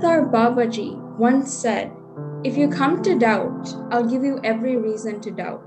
Avatar 0.00 0.24
Babaji 0.24 0.96
once 1.18 1.52
said, 1.52 1.92
If 2.42 2.56
you 2.56 2.70
come 2.70 3.02
to 3.02 3.18
doubt, 3.18 3.68
I'll 3.90 4.08
give 4.08 4.24
you 4.24 4.40
every 4.42 4.76
reason 4.76 5.20
to 5.20 5.30
doubt. 5.30 5.62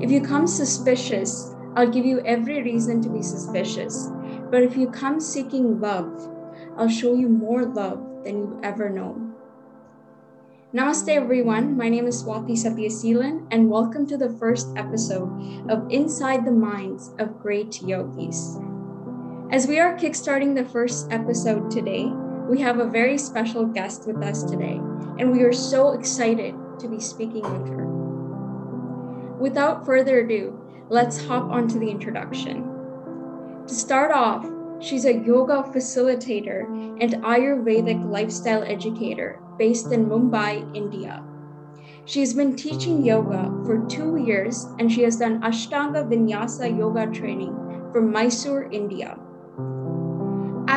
If 0.00 0.10
you 0.10 0.22
come 0.22 0.46
suspicious, 0.46 1.54
I'll 1.76 1.90
give 1.90 2.06
you 2.06 2.20
every 2.20 2.62
reason 2.62 3.02
to 3.02 3.10
be 3.10 3.20
suspicious. 3.20 4.08
But 4.50 4.62
if 4.62 4.74
you 4.74 4.88
come 4.88 5.20
seeking 5.20 5.82
love, 5.82 6.08
I'll 6.78 6.88
show 6.88 7.12
you 7.14 7.28
more 7.28 7.66
love 7.66 8.24
than 8.24 8.38
you've 8.38 8.64
ever 8.64 8.88
known. 8.88 9.34
Namaste, 10.72 11.10
everyone. 11.10 11.76
My 11.76 11.90
name 11.90 12.06
is 12.06 12.22
Swati 12.22 12.56
Satyasilan, 12.56 13.48
and 13.50 13.68
welcome 13.68 14.06
to 14.06 14.16
the 14.16 14.30
first 14.30 14.68
episode 14.78 15.28
of 15.68 15.86
Inside 15.90 16.46
the 16.46 16.52
Minds 16.52 17.10
of 17.18 17.38
Great 17.38 17.82
Yogis. 17.82 18.56
As 19.52 19.66
we 19.66 19.78
are 19.78 19.94
kickstarting 19.94 20.54
the 20.54 20.64
first 20.64 21.12
episode 21.12 21.70
today, 21.70 22.10
we 22.48 22.60
have 22.60 22.78
a 22.78 22.86
very 22.86 23.18
special 23.18 23.66
guest 23.66 24.06
with 24.06 24.22
us 24.22 24.42
today, 24.42 24.80
and 25.18 25.30
we 25.30 25.42
are 25.42 25.52
so 25.52 25.92
excited 25.92 26.54
to 26.80 26.88
be 26.88 26.98
speaking 26.98 27.42
with 27.42 27.68
her. 27.68 27.84
Without 29.38 29.84
further 29.84 30.20
ado, 30.20 30.58
let's 30.88 31.26
hop 31.26 31.50
onto 31.50 31.78
the 31.78 31.90
introduction. 31.90 32.64
To 33.66 33.74
start 33.74 34.10
off, 34.10 34.46
she's 34.80 35.04
a 35.04 35.12
yoga 35.12 35.62
facilitator 35.62 36.64
and 37.02 37.22
Ayurvedic 37.22 38.10
lifestyle 38.10 38.62
educator 38.62 39.40
based 39.58 39.92
in 39.92 40.06
Mumbai, 40.06 40.74
India. 40.74 41.22
She's 42.06 42.32
been 42.32 42.56
teaching 42.56 43.04
yoga 43.04 43.52
for 43.66 43.86
two 43.88 44.16
years 44.16 44.64
and 44.78 44.90
she 44.90 45.02
has 45.02 45.18
done 45.18 45.42
Ashtanga 45.42 46.08
Vinyasa 46.08 46.76
yoga 46.76 47.06
training 47.06 47.54
from 47.92 48.10
Mysore, 48.10 48.72
India. 48.72 49.18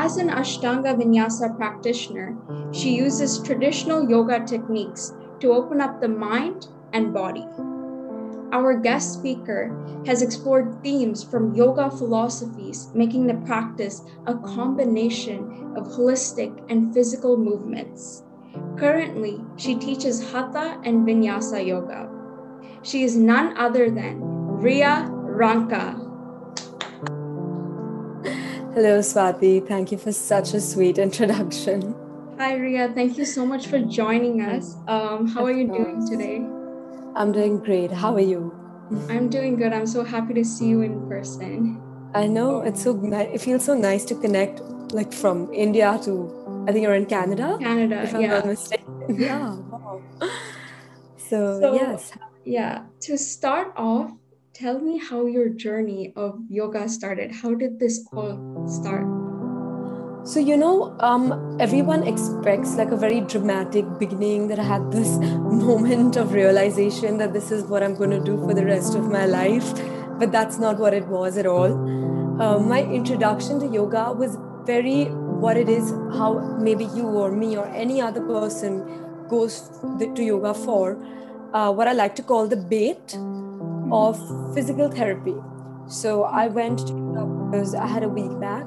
As 0.02 0.18
an 0.18 0.30
Ashtanga 0.30 0.96
Vinyasa 0.98 1.56
practitioner, 1.56 2.36
she 2.72 2.96
uses 2.96 3.38
traditional 3.38 4.10
yoga 4.10 4.44
techniques 4.44 5.14
to 5.42 5.54
open 5.54 5.80
up 5.80 6.02
the 6.02 6.08
mind 6.08 6.70
and 6.92 7.14
body. 7.14 7.46
Our 8.52 8.74
guest 8.80 9.14
speaker 9.14 9.70
has 10.08 10.24
explored 10.24 10.82
themes 10.82 11.24
from 11.24 11.54
yoga 11.54 11.92
philosophies, 11.92 12.90
making 12.96 13.28
the 13.28 13.46
practice 13.46 14.02
a 14.26 14.34
combination 14.40 15.76
of 15.78 15.86
holistic 15.90 16.52
and 16.68 16.92
physical 16.96 17.38
movements. 17.38 18.24
Currently, 18.78 19.40
she 19.56 19.76
teaches 19.76 20.32
Hatha 20.32 20.82
and 20.84 21.08
Vinyasa 21.08 21.64
yoga. 21.64 22.10
She 22.82 23.04
is 23.04 23.16
none 23.16 23.56
other 23.56 23.92
than 23.92 24.20
Ria 24.20 25.08
Ranka. 25.12 26.11
Hello, 28.73 29.00
Swati. 29.00 29.67
Thank 29.67 29.91
you 29.91 29.97
for 29.97 30.14
such 30.14 30.53
a 30.53 30.61
sweet 30.61 30.97
introduction. 30.97 31.94
Hi, 32.38 32.53
Ria. 32.55 32.89
Thank 32.94 33.17
you 33.17 33.25
so 33.25 33.45
much 33.45 33.67
for 33.67 33.80
joining 33.80 34.39
us. 34.41 34.77
Um, 34.88 35.27
how 35.27 35.44
are 35.44 35.52
you 35.52 35.67
doing 35.67 36.08
today? 36.09 36.38
I'm 37.17 37.33
doing 37.33 37.59
great. 37.59 37.92
How 37.92 38.14
are 38.14 38.22
you? 38.22 38.55
I'm 39.09 39.27
doing 39.27 39.58
good. 39.58 39.73
I'm 39.73 39.86
so 39.86 40.05
happy 40.05 40.33
to 40.36 40.45
see 40.45 40.69
you 40.69 40.83
in 40.83 41.05
person. 41.09 41.81
I 42.15 42.27
know 42.27 42.61
it's 42.61 42.81
so 42.81 42.93
nice. 42.93 43.27
It 43.33 43.42
feels 43.42 43.65
so 43.65 43.73
nice 43.73 44.05
to 44.05 44.15
connect, 44.15 44.61
like 44.93 45.11
from 45.11 45.54
India 45.54 45.99
to 46.04 46.65
I 46.65 46.71
think 46.71 46.83
you're 46.83 46.95
in 46.95 47.08
Canada. 47.08 47.58
Canada, 47.60 48.04
if 48.04 48.15
I'm 48.15 48.21
yeah. 48.21 48.27
not 48.27 48.45
mistaken. 48.45 49.20
Yeah. 49.20 49.55
Wow. 49.55 50.02
So, 51.31 51.61
so 51.61 51.73
yes. 51.73 52.11
Yeah. 52.43 52.83
To 53.08 53.17
start 53.17 53.71
off, 53.77 54.11
tell 54.54 54.80
me 54.80 54.98
how 54.98 55.26
your 55.26 55.50
journey 55.50 56.12
of 56.16 56.39
yoga 56.50 56.88
started. 56.89 57.32
How 57.32 57.54
did 57.54 57.80
this 57.80 58.06
all 58.14 58.67
start? 58.67 59.06
So, 60.23 60.39
you 60.39 60.58
know, 60.58 60.95
um, 61.00 61.58
everyone 61.60 62.04
expects 62.04 62.76
like 62.76 62.92
a 62.92 62.98
very 62.98 63.22
dramatic 63.22 63.86
beginning 63.98 64.50
that 64.50 64.60
I 64.60 64.64
had 64.64 64.92
this 64.92 65.08
moment 65.17 66.16
of 66.16 66.34
realization 66.34 67.17
that 67.17 67.34
this 67.34 67.52
is 67.52 67.64
what 67.64 67.82
I'm 67.82 67.95
going 67.95 68.11
to 68.11 68.20
do 68.20 68.38
for 68.38 68.54
the 68.54 68.66
rest 68.66 68.95
of 68.95 69.10
my 69.10 69.26
life. 69.26 69.73
But 70.20 70.32
that's 70.32 70.60
not 70.60 70.78
what 70.78 70.94
it 70.94 71.08
was 71.08 71.38
at 71.38 71.45
all. 71.45 71.72
Uh, 72.42 72.60
my 72.60 72.84
introduction 72.84 73.60
to 73.61 73.67
yoga 73.67 74.11
was 74.11 74.38
very 74.66 75.06
what 75.06 75.58
it 75.58 75.70
is, 75.70 75.90
how 76.17 76.58
maybe 76.60 76.86
you 76.86 77.08
or 77.08 77.32
me 77.32 77.58
or 77.58 77.66
any 77.70 78.00
other 78.00 78.22
person 78.22 79.28
goes 79.28 79.72
to 79.98 80.23
yoga 80.23 80.54
for, 80.54 81.04
uh, 81.54 81.72
what 81.72 81.88
I 81.88 81.94
like 81.94 82.16
to 82.16 82.23
call 82.23 82.48
the 82.48 82.58
bait 82.58 83.17
of 83.92 84.18
physical 84.54 84.90
therapy. 84.90 85.36
So 85.88 86.24
I 86.24 86.48
went 86.48 86.88
to 86.88 86.94
because 87.52 87.76
I 87.76 87.88
had 87.88 88.04
a 88.04 88.10
week 88.10 88.40
back 88.40 88.66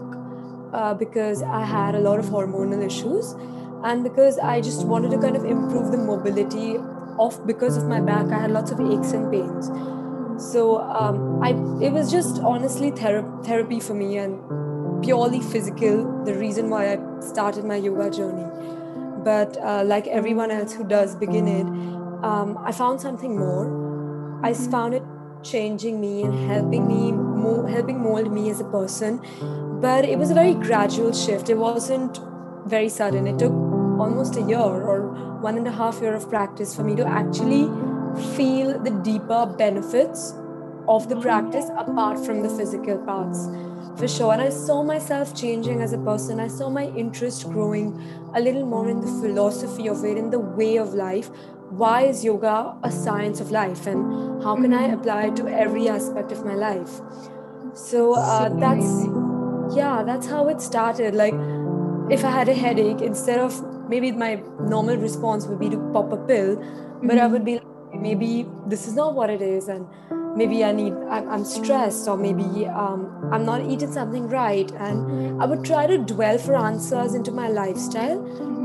uh, 0.73 0.95
because 0.95 1.43
I 1.43 1.65
had 1.65 1.95
a 1.95 2.01
lot 2.01 2.19
of 2.19 2.27
hormonal 2.27 2.85
issues 2.85 3.35
and 3.83 4.03
because 4.03 4.39
I 4.39 4.61
just 4.61 4.87
wanted 4.87 5.11
to 5.13 5.19
kind 5.19 5.37
of 5.37 5.45
improve 5.45 5.91
the 5.91 5.99
mobility 5.99 6.77
of 7.19 7.47
because 7.47 7.77
of 7.77 7.87
my 7.87 8.01
back. 8.01 8.27
I 8.27 8.41
had 8.41 8.51
lots 8.51 8.71
of 8.71 8.81
aches 8.81 9.13
and 9.13 9.31
pains. 9.31 9.71
So 10.37 10.81
um, 10.81 11.43
I 11.43 11.51
it 11.85 11.93
was 11.93 12.11
just 12.11 12.41
honestly 12.41 12.91
thera- 12.91 13.45
therapy 13.45 13.81
for 13.81 13.95
me 13.95 14.19
and 14.19 15.03
purely 15.03 15.41
physical. 15.41 16.25
The 16.25 16.35
reason 16.35 16.71
why 16.71 16.93
I 16.93 17.21
started 17.21 17.65
my 17.65 17.77
yoga 17.77 18.11
journey. 18.11 18.47
But 19.25 19.57
uh, 19.63 19.85
like 19.85 20.07
everyone 20.09 20.51
else 20.51 20.75
who 20.75 20.85
does 20.85 21.15
begin 21.17 21.49
it, 21.49 21.67
um, 22.25 22.59
I 22.63 22.73
found 22.73 23.01
something 23.01 23.39
more. 23.39 23.85
I 24.43 24.53
found 24.53 24.93
it 24.95 25.03
changing 25.45 26.01
me 26.01 26.23
and 26.23 26.51
helping 26.51 26.87
me 26.89 27.13
mo- 27.13 27.67
helping 27.67 28.01
mold 28.03 28.33
me 28.33 28.51
as 28.51 28.61
a 28.61 28.65
person. 28.65 29.21
But 29.81 30.05
it 30.05 30.19
was 30.19 30.31
a 30.31 30.35
very 30.35 30.55
gradual 30.55 31.13
shift. 31.13 31.51
It 31.51 31.59
wasn't 31.59 32.21
very 32.67 32.89
sudden. 32.89 33.27
It 33.27 33.39
took 33.39 33.53
almost 33.53 34.37
a 34.37 34.43
year 34.43 34.59
or 34.59 35.03
one 35.41 35.59
and 35.59 35.67
a 35.69 35.73
half 35.73 36.01
year 36.01 36.15
of 36.15 36.29
practice 36.29 36.75
for 36.75 36.83
me 36.83 36.97
to 36.97 37.07
actually 37.07 37.65
feel 38.37 38.79
the 38.79 38.91
deeper 39.03 39.47
benefits 39.47 40.35
of 40.89 41.09
the 41.09 41.17
practice 41.21 41.71
apart 41.77 42.25
from 42.25 42.43
the 42.43 42.49
physical 42.49 42.99
parts. 42.99 43.49
For 43.97 44.09
sure. 44.09 44.33
And 44.33 44.43
i 44.43 44.49
saw 44.49 44.83
myself 44.83 45.35
changing 45.35 45.81
as 45.81 45.93
a 45.93 45.99
person. 45.99 46.41
I 46.41 46.49
saw 46.49 46.69
my 46.69 46.87
interest 47.03 47.49
growing 47.51 48.01
a 48.35 48.41
little 48.41 48.67
more 48.67 48.89
in 48.89 49.01
the 49.01 49.07
philosophy 49.07 49.89
of 49.89 50.05
it 50.05 50.19
in 50.19 50.31
the 50.31 50.41
way 50.41 50.77
of 50.77 50.95
life 50.95 51.31
why 51.71 52.03
is 52.03 52.25
yoga 52.25 52.77
a 52.83 52.91
science 52.91 53.41
of 53.41 53.51
life 53.51 53.87
and 53.87 54.43
how 54.43 54.55
can 54.57 54.73
I 54.73 54.89
apply 54.89 55.25
it 55.25 55.37
to 55.37 55.49
every 55.49 55.89
aspect 55.89 56.33
of 56.33 56.45
my 56.45 56.55
life? 56.55 57.01
So, 57.75 58.15
uh, 58.15 58.49
so 58.49 58.57
that's, 58.61 59.77
yeah, 59.77 60.03
that's 60.05 60.27
how 60.27 60.49
it 60.49 60.61
started. 60.61 61.15
Like, 61.15 61.35
if 62.11 62.25
I 62.25 62.31
had 62.31 62.49
a 62.49 62.55
headache, 62.55 63.01
instead 63.01 63.39
of 63.39 63.89
maybe 63.89 64.13
my 64.13 64.43
normal 64.61 64.97
response 64.97 65.47
would 65.47 65.59
be 65.59 65.71
to 65.71 65.79
pop 65.93 66.13
a 66.13 66.17
pill, 66.17 66.57
mm-hmm. 66.57 67.09
but 67.09 67.19
I 67.19 67.27
would 67.27 67.45
be 67.45 67.55
like, 67.55 68.01
maybe 68.01 68.47
this 68.67 68.87
is 68.87 68.95
not 68.95 69.15
what 69.15 69.31
it 69.31 69.43
is. 69.43 69.69
And 69.69 69.87
maybe 70.37 70.65
I 70.65 70.73
need, 70.73 70.95
I'm 71.09 71.45
stressed, 71.45 72.09
or 72.09 72.17
maybe 72.17 72.67
um, 72.67 73.31
I'm 73.33 73.45
not 73.45 73.63
eating 73.63 73.93
something 73.93 74.29
right. 74.29 74.71
And 74.73 75.43
I 75.43 75.47
would 75.47 75.65
try 75.65 75.87
to 75.87 75.99
dwell 75.99 76.39
for 76.39 76.57
answers 76.57 77.15
into 77.15 77.33
my 77.33 77.49
lifestyle 77.49 78.19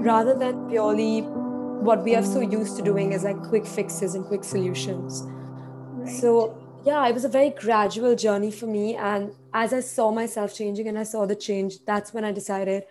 rather 0.03 0.33
than 0.33 0.69
purely 0.69 1.21
what 1.79 2.03
we 2.03 2.15
are 2.15 2.23
so 2.23 2.41
used 2.41 2.77
to 2.77 2.83
doing 2.83 3.13
is 3.13 3.23
like 3.23 3.41
quick 3.43 3.65
fixes 3.65 4.15
and 4.15 4.25
quick 4.25 4.43
solutions. 4.43 5.23
Right. 5.25 6.15
So, 6.15 6.57
yeah, 6.85 7.07
it 7.07 7.13
was 7.13 7.25
a 7.25 7.29
very 7.29 7.51
gradual 7.51 8.15
journey 8.15 8.51
for 8.51 8.67
me. 8.67 8.95
And 8.95 9.33
as 9.53 9.73
I 9.73 9.79
saw 9.79 10.11
myself 10.11 10.53
changing 10.53 10.87
and 10.87 10.97
I 10.97 11.03
saw 11.03 11.25
the 11.25 11.35
change, 11.35 11.83
that's 11.85 12.13
when 12.13 12.23
I 12.25 12.31
decided 12.31 12.83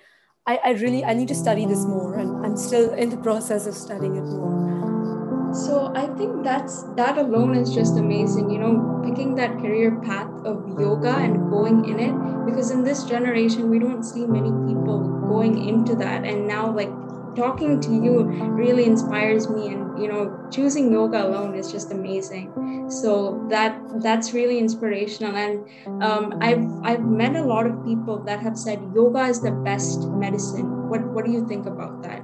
I, 0.47 0.61
I 0.65 0.71
really 0.73 1.05
I 1.05 1.13
need 1.13 1.29
to 1.29 1.35
study 1.35 1.67
this 1.67 1.85
more. 1.85 2.15
And 2.17 2.45
I'm 2.45 2.57
still 2.57 2.95
in 2.95 3.11
the 3.11 3.19
process 3.19 3.67
of 3.67 3.75
studying 3.75 4.17
it 4.17 4.25
more. 4.25 5.55
So 5.55 5.93
I 5.95 6.07
think 6.17 6.45
that's 6.45 6.83
that 6.95 7.17
alone 7.19 7.55
is 7.55 7.75
just 7.75 7.97
amazing, 7.97 8.51
you 8.51 8.59
know, 8.59 9.03
picking 9.05 9.35
that 9.37 9.53
career 9.59 10.01
path 10.01 10.31
of 10.45 10.79
yoga 10.79 11.17
and 11.17 11.51
going 11.51 11.89
in 11.89 11.99
it. 11.99 12.47
Because 12.47 12.71
in 12.71 12.83
this 12.85 13.05
generation, 13.05 13.71
we 13.71 13.79
don't 13.79 14.03
see 14.03 14.27
many 14.27 14.51
people 14.67 15.01
going 15.29 15.69
into 15.69 15.95
that. 15.97 16.25
And 16.25 16.47
now 16.47 16.71
like 16.71 16.91
talking 17.37 17.81
to 17.81 17.91
you 17.93 18.23
really 18.63 18.85
inspires 18.85 19.49
me 19.49 19.69
and 19.69 20.01
you 20.01 20.09
know 20.09 20.49
choosing 20.51 20.93
yoga 20.93 21.27
alone 21.27 21.55
is 21.55 21.71
just 21.71 21.93
amazing. 21.93 22.91
So 22.91 23.47
that 23.51 23.79
that's 24.03 24.33
really 24.33 24.59
inspirational 24.59 25.37
and 25.37 26.03
um, 26.03 26.39
i've 26.41 26.65
i've 26.85 27.05
met 27.05 27.37
a 27.37 27.43
lot 27.43 27.67
of 27.67 27.85
people 27.85 28.19
that 28.25 28.41
have 28.41 28.57
said 28.57 28.81
yoga 28.95 29.25
is 29.27 29.41
the 29.41 29.51
best 29.51 30.09
medicine. 30.09 30.89
What 30.89 31.05
what 31.13 31.25
do 31.25 31.33
you 31.33 31.47
think 31.47 31.67
about 31.67 32.03
that? 32.03 32.23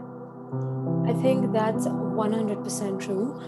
I 1.07 1.13
think 1.13 1.53
that's 1.53 1.87
100% 1.87 3.01
true. 3.01 3.39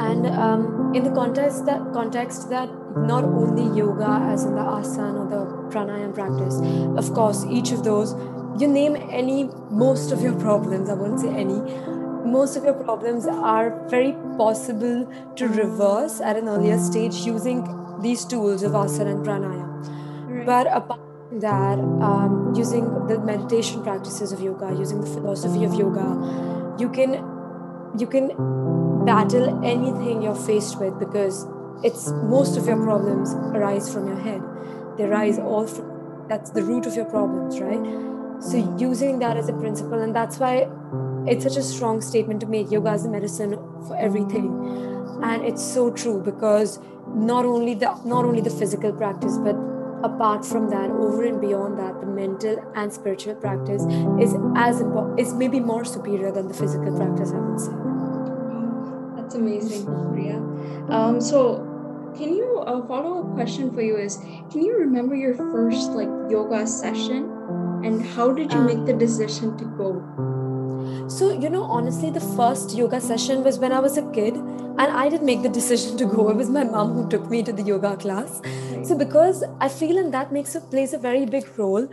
And 0.00 0.26
um, 0.26 0.94
in 0.94 1.02
the 1.02 1.10
context 1.10 1.64
that 1.66 1.80
context 1.92 2.50
that 2.50 2.68
not 2.96 3.24
only 3.24 3.76
yoga 3.76 4.20
as 4.32 4.44
in 4.44 4.54
the 4.54 4.60
asana 4.60 5.24
or 5.24 5.28
the 5.30 5.42
pranayam 5.74 6.14
practice, 6.14 6.60
of 6.96 7.14
course, 7.14 7.44
each 7.46 7.72
of 7.72 7.84
those 7.84 8.14
you 8.58 8.68
name 8.68 8.96
any 9.10 9.44
most 9.70 10.12
of 10.12 10.22
your 10.22 10.34
problems 10.40 10.90
i 10.90 10.94
won't 10.94 11.20
say 11.20 11.28
any 11.28 11.60
most 12.36 12.56
of 12.56 12.64
your 12.64 12.74
problems 12.74 13.26
are 13.26 13.70
very 13.88 14.12
possible 14.36 15.06
to 15.36 15.48
reverse 15.48 16.20
at 16.20 16.36
an 16.36 16.48
earlier 16.48 16.78
stage 16.78 17.16
using 17.26 17.64
these 18.00 18.24
tools 18.24 18.62
of 18.62 18.72
asana 18.72 19.12
and 19.16 19.26
pranayama 19.26 19.66
right. 20.28 20.46
but 20.46 20.66
apart 20.80 21.00
from 21.28 21.40
that 21.40 21.78
um, 21.78 22.52
using 22.56 22.84
the 23.06 23.18
meditation 23.18 23.82
practices 23.82 24.32
of 24.32 24.40
yoga, 24.40 24.74
using 24.78 25.00
the 25.00 25.06
philosophy 25.06 25.64
of 25.64 25.74
yoga, 25.74 26.76
you 26.78 26.88
can 26.88 27.14
you 27.98 28.06
can 28.06 28.28
battle 29.04 29.64
anything 29.64 30.22
you're 30.22 30.34
faced 30.34 30.78
with 30.78 30.98
because 30.98 31.46
it's 31.82 32.08
most 32.34 32.56
of 32.56 32.66
your 32.66 32.82
problems 32.82 33.34
arise 33.34 33.92
from 33.92 34.06
your 34.08 34.18
head. 34.18 34.42
They 34.96 35.04
rise 35.04 35.38
all 35.38 35.66
from 35.66 36.26
that's 36.28 36.50
the 36.50 36.62
root 36.62 36.86
of 36.86 36.94
your 36.96 37.04
problems, 37.04 37.60
right? 37.60 38.15
So 38.40 38.76
using 38.78 39.18
that 39.20 39.36
as 39.36 39.48
a 39.48 39.52
principle, 39.52 40.00
and 40.00 40.14
that's 40.14 40.38
why 40.38 40.68
it's 41.26 41.44
such 41.44 41.56
a 41.56 41.62
strong 41.62 42.00
statement 42.00 42.40
to 42.40 42.46
make 42.46 42.70
yoga 42.70 42.90
as 42.90 43.04
a 43.04 43.08
medicine 43.08 43.58
for 43.86 43.96
everything. 43.96 44.46
And 45.22 45.44
it's 45.44 45.62
so 45.62 45.90
true 45.90 46.22
because 46.22 46.78
not 47.08 47.44
only 47.44 47.74
the 47.74 47.94
not 48.04 48.24
only 48.24 48.40
the 48.40 48.50
physical 48.50 48.92
practice, 48.92 49.38
but 49.38 49.56
apart 50.02 50.44
from 50.44 50.70
that, 50.70 50.90
over 50.90 51.24
and 51.24 51.40
beyond 51.40 51.78
that, 51.78 52.00
the 52.00 52.06
mental 52.06 52.62
and 52.74 52.92
spiritual 52.92 53.34
practice 53.34 53.82
is 54.20 54.34
as 54.56 54.80
important, 54.80 55.20
is 55.20 55.32
maybe 55.32 55.60
more 55.60 55.84
superior 55.84 56.30
than 56.30 56.48
the 56.48 56.54
physical 56.54 56.96
practice, 56.96 57.32
I 57.32 57.38
would 57.38 57.60
say. 57.60 57.72
Wow, 57.72 59.14
That's 59.16 59.34
amazing, 59.34 59.86
Priya. 60.12 60.36
Um, 60.88 61.20
so, 61.20 61.64
can 62.16 62.34
you 62.34 62.58
a 62.58 62.78
uh, 62.78 62.86
follow 62.86 63.20
up 63.20 63.34
question 63.34 63.72
for 63.74 63.82
you 63.82 63.96
is 63.96 64.16
can 64.50 64.62
you 64.62 64.76
remember 64.76 65.14
your 65.14 65.34
first 65.34 65.90
like 65.90 66.08
yoga 66.30 66.66
session, 66.66 67.35
and 67.84 68.04
how 68.04 68.32
did 68.32 68.52
you 68.52 68.60
make 68.60 68.84
the 68.84 68.92
decision 68.92 69.56
to 69.58 69.64
go? 69.64 69.90
So, 71.08 71.32
you 71.32 71.50
know, 71.50 71.62
honestly, 71.62 72.10
the 72.10 72.20
first 72.20 72.76
yoga 72.76 73.00
session 73.00 73.42
was 73.44 73.58
when 73.58 73.72
I 73.72 73.80
was 73.80 73.96
a 73.96 74.10
kid, 74.12 74.34
and 74.34 74.80
I 74.80 75.08
didn't 75.08 75.26
make 75.26 75.42
the 75.42 75.48
decision 75.48 75.96
to 75.98 76.06
go. 76.06 76.28
It 76.30 76.36
was 76.36 76.50
my 76.50 76.64
mom 76.64 76.92
who 76.92 77.08
took 77.08 77.28
me 77.30 77.42
to 77.42 77.52
the 77.52 77.62
yoga 77.62 77.96
class. 77.96 78.40
So, 78.84 78.96
because 78.96 79.44
I 79.60 79.68
feel 79.68 79.98
and 79.98 80.12
that 80.14 80.32
makes 80.32 80.54
a 80.54 80.60
plays 80.60 80.92
a 80.92 80.98
very 80.98 81.26
big 81.26 81.58
role. 81.58 81.88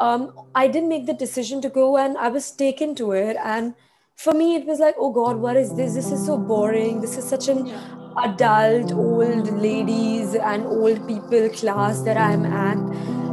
Um, 0.00 0.32
I 0.54 0.66
didn't 0.68 0.88
make 0.88 1.06
the 1.06 1.14
decision 1.14 1.60
to 1.62 1.68
go, 1.68 1.96
and 1.96 2.16
I 2.18 2.28
was 2.28 2.50
taken 2.50 2.94
to 2.96 3.12
it. 3.12 3.36
And 3.44 3.74
for 4.16 4.32
me, 4.32 4.54
it 4.56 4.66
was 4.66 4.78
like, 4.80 4.94
oh 4.98 5.12
God, 5.12 5.36
what 5.36 5.56
is 5.56 5.74
this? 5.74 5.94
This 5.94 6.10
is 6.10 6.24
so 6.26 6.36
boring. 6.36 7.00
This 7.00 7.16
is 7.16 7.28
such 7.28 7.48
an 7.48 7.72
adult, 8.16 8.92
old 8.92 9.52
ladies 9.60 10.34
and 10.34 10.66
old 10.66 11.06
people 11.08 11.48
class 11.50 12.00
that 12.02 12.16
I'm 12.16 12.44
at 12.44 12.76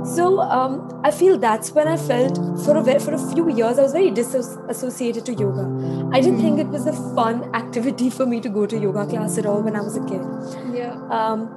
so 0.05 0.39
um, 0.39 1.01
I 1.03 1.11
feel 1.11 1.37
that's 1.37 1.71
when 1.71 1.87
I 1.87 1.97
felt 1.97 2.37
for 2.63 2.77
a 2.77 2.99
for 2.99 3.13
a 3.13 3.33
few 3.33 3.49
years 3.49 3.79
I 3.79 3.83
was 3.83 3.91
very 3.93 4.11
disassociated 4.11 5.25
to 5.25 5.33
yoga. 5.33 5.65
I 6.13 6.21
didn't 6.21 6.41
think 6.41 6.59
it 6.59 6.67
was 6.67 6.87
a 6.87 6.93
fun 7.15 7.53
activity 7.55 8.09
for 8.09 8.25
me 8.25 8.41
to 8.41 8.49
go 8.49 8.65
to 8.65 8.77
yoga 8.77 9.05
class 9.05 9.37
at 9.37 9.45
all 9.45 9.61
when 9.61 9.75
I 9.75 9.81
was 9.81 9.97
a 9.97 10.05
kid. 10.05 10.21
Yeah. 10.73 10.93
Um, 11.09 11.49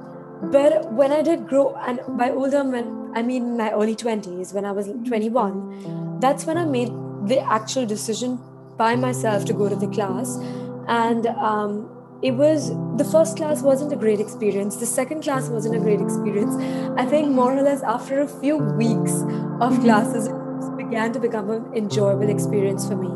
but 0.51 0.91
when 0.91 1.11
I 1.11 1.21
did 1.21 1.47
grow, 1.47 1.75
and 1.75 1.99
by 2.17 2.29
older, 2.31 2.63
when 2.63 3.11
I 3.15 3.21
mean 3.21 3.57
my 3.57 3.71
early 3.71 3.95
twenties, 3.95 4.53
when 4.53 4.65
I 4.65 4.71
was 4.71 4.87
twenty 5.07 5.29
one, 5.29 6.19
that's 6.19 6.45
when 6.45 6.57
I 6.57 6.65
made 6.65 6.89
the 7.27 7.39
actual 7.39 7.85
decision 7.85 8.39
by 8.77 8.95
myself 8.95 9.45
to 9.45 9.53
go 9.53 9.69
to 9.69 9.75
the 9.75 9.87
class, 9.87 10.37
and 10.87 11.27
um, 11.27 11.89
it 12.23 12.31
was 12.31 12.69
the 12.97 13.03
first 13.03 13.35
class 13.37 13.61
wasn't 13.61 13.91
a 13.91 13.97
great 13.97 14.19
experience. 14.19 14.77
The 14.77 14.85
second 14.85 15.23
class 15.23 15.49
wasn't 15.49 15.75
a 15.75 15.79
great 15.79 15.99
experience. 16.01 16.55
I 16.97 17.05
think 17.05 17.29
more 17.31 17.53
or 17.57 17.61
less 17.61 17.83
after 17.83 18.21
a 18.21 18.27
few 18.27 18.57
weeks 18.57 19.13
of 19.59 19.79
classes 19.81 20.27
it 20.27 20.77
began 20.77 21.11
to 21.13 21.19
become 21.19 21.49
an 21.49 21.65
enjoyable 21.75 22.29
experience 22.29 22.87
for 22.87 22.95
me. 22.95 23.09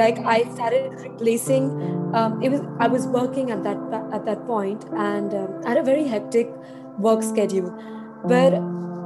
Like 0.00 0.18
i 0.32 0.44
started 0.54 0.92
replacing 1.02 1.70
um, 2.14 2.40
it 2.42 2.50
was 2.50 2.60
i 2.78 2.86
was 2.86 3.06
working 3.06 3.50
at 3.50 3.64
that 3.64 3.78
at 4.18 4.26
that 4.26 4.46
point 4.46 4.84
and 4.96 5.34
um, 5.34 5.54
I 5.64 5.70
had 5.70 5.78
a 5.78 5.82
very 5.82 6.06
hectic 6.06 6.52
work 6.98 7.22
schedule. 7.22 7.72
But 8.24 8.60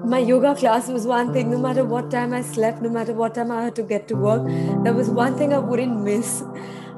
my 0.05 0.19
yoga 0.19 0.55
class 0.57 0.89
was 0.89 1.07
one 1.07 1.33
thing. 1.33 1.51
No 1.51 1.59
matter 1.59 1.85
what 1.85 2.11
time 2.11 2.35
i 2.35 2.43
slept 2.43 2.83
no 2.83 2.91
matter 2.91 3.15
what 3.15 3.35
time 3.37 3.53
i 3.53 3.63
had 3.63 3.77
to 3.77 3.83
get 3.95 4.09
to 4.09 4.17
work 4.17 4.43
there 4.85 4.93
was 5.01 5.11
one 5.11 5.37
thing 5.37 5.55
i 5.55 5.59
wouldn't 5.59 6.01
miss. 6.11 6.43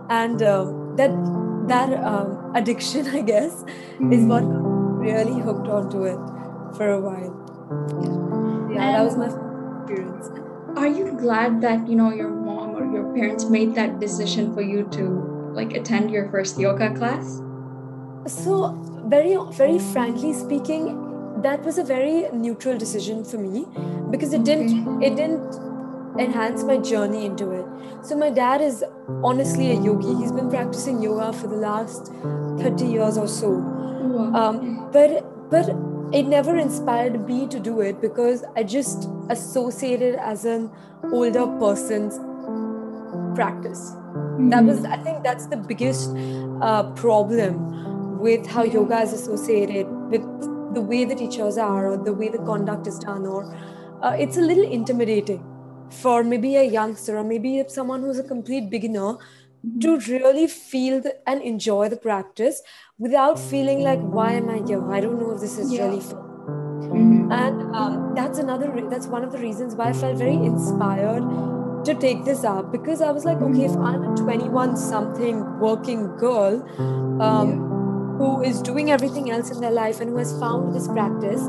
And 0.08 0.42
um, 0.42 0.96
that 0.96 1.10
that 1.68 1.92
um, 2.04 2.52
addiction, 2.54 3.06
I 3.18 3.22
guess, 3.22 3.64
is 4.10 4.24
what 4.24 4.42
really 4.42 5.40
hooked 5.40 5.68
onto 5.68 6.04
it 6.04 6.18
for 6.76 6.90
a 6.90 7.00
while. 7.00 7.32
Yeah, 8.70 8.80
yeah 8.80 8.92
that 8.92 9.04
was 9.04 9.16
my 9.16 9.26
experience. 9.80 10.28
Are 10.76 10.88
you 10.88 11.12
glad 11.18 11.60
that 11.60 11.88
you 11.88 11.94
know 11.94 12.12
your 12.12 12.30
mom 12.30 12.76
or 12.76 12.84
your 12.92 13.14
parents 13.14 13.44
made 13.44 13.74
that 13.76 14.00
decision 14.00 14.52
for 14.54 14.62
you 14.62 14.88
to 14.92 15.52
like 15.54 15.72
attend 15.74 16.10
your 16.10 16.28
first 16.30 16.58
yoga 16.58 16.92
class? 16.94 17.40
So 18.26 18.72
very, 19.06 19.36
very 19.52 19.78
frankly 19.78 20.32
speaking, 20.32 21.42
that 21.42 21.62
was 21.62 21.78
a 21.78 21.84
very 21.84 22.28
neutral 22.32 22.78
decision 22.78 23.24
for 23.24 23.36
me 23.36 23.66
because 24.10 24.32
it 24.32 24.44
didn't, 24.44 25.02
it 25.02 25.14
didn't 25.14 25.73
enhance 26.18 26.62
my 26.62 26.76
journey 26.76 27.26
into 27.26 27.50
it. 27.50 27.66
So 28.04 28.16
my 28.16 28.30
dad 28.30 28.60
is 28.60 28.84
honestly 29.22 29.70
a 29.72 29.80
yogi. 29.80 30.14
He's 30.14 30.32
been 30.32 30.50
practicing 30.50 31.02
yoga 31.02 31.32
for 31.32 31.46
the 31.46 31.56
last 31.56 32.12
30 32.58 32.86
years 32.86 33.18
or 33.18 33.28
so. 33.28 33.54
Um, 34.34 34.90
but 34.92 35.50
but 35.50 35.68
it 36.12 36.26
never 36.26 36.56
inspired 36.56 37.26
me 37.26 37.46
to 37.48 37.58
do 37.58 37.80
it 37.80 38.00
because 38.00 38.44
I 38.56 38.62
just 38.62 39.08
associated 39.30 40.14
as 40.16 40.44
an 40.44 40.70
older 41.12 41.46
person's 41.58 42.18
practice. 43.34 43.90
Mm-hmm. 43.90 44.50
That 44.50 44.64
was 44.64 44.84
I 44.84 44.96
think 44.98 45.22
that's 45.24 45.46
the 45.46 45.56
biggest 45.56 46.10
uh, 46.62 46.90
problem 46.92 48.18
with 48.18 48.46
how 48.46 48.62
yoga 48.62 49.00
is 49.00 49.12
associated 49.12 49.86
with 50.10 50.22
the 50.74 50.80
way 50.80 51.04
the 51.04 51.14
teachers 51.14 51.58
are 51.58 51.92
or 51.92 51.96
the 51.96 52.12
way 52.12 52.28
the 52.28 52.38
conduct 52.38 52.86
is 52.86 52.98
done 52.98 53.26
or 53.26 53.44
uh, 54.02 54.16
it's 54.18 54.36
a 54.36 54.40
little 54.40 54.64
intimidating 54.64 55.42
for 55.90 56.24
maybe 56.24 56.56
a 56.56 56.62
youngster 56.64 57.16
or 57.18 57.24
maybe 57.24 57.62
someone 57.68 58.02
who's 58.02 58.18
a 58.18 58.22
complete 58.22 58.70
beginner 58.70 59.16
to 59.80 59.98
really 60.00 60.46
feel 60.46 61.00
the, 61.00 61.16
and 61.28 61.40
enjoy 61.42 61.88
the 61.88 61.96
practice 61.96 62.62
without 62.98 63.38
feeling 63.38 63.80
like 63.82 64.00
why 64.00 64.32
am 64.32 64.48
i 64.50 64.58
here 64.66 64.92
i 64.92 65.00
don't 65.00 65.18
know 65.18 65.30
if 65.30 65.40
this 65.40 65.58
is 65.58 65.72
yeah. 65.72 65.86
really 65.86 66.00
fun 66.00 66.18
mm-hmm. 66.18 67.32
and 67.32 67.74
um, 67.74 68.12
that's 68.14 68.38
another 68.38 68.70
re- 68.70 68.88
that's 68.90 69.06
one 69.06 69.24
of 69.24 69.32
the 69.32 69.38
reasons 69.38 69.74
why 69.74 69.88
i 69.88 69.92
felt 69.92 70.18
very 70.18 70.34
inspired 70.34 71.22
to 71.84 71.94
take 71.94 72.24
this 72.24 72.44
up 72.44 72.70
because 72.70 73.00
i 73.00 73.10
was 73.10 73.24
like 73.24 73.38
okay 73.38 73.64
if 73.64 73.76
i'm 73.76 74.02
a 74.02 74.16
21 74.16 74.76
something 74.76 75.58
working 75.58 76.14
girl 76.16 76.62
um, 77.22 77.50
yeah. 77.50 77.73
Who 78.18 78.42
is 78.42 78.62
doing 78.62 78.90
everything 78.90 79.30
else 79.30 79.50
in 79.50 79.60
their 79.60 79.70
life 79.70 80.00
and 80.00 80.10
who 80.10 80.16
has 80.16 80.38
found 80.38 80.74
this 80.74 80.88
practice 80.88 81.42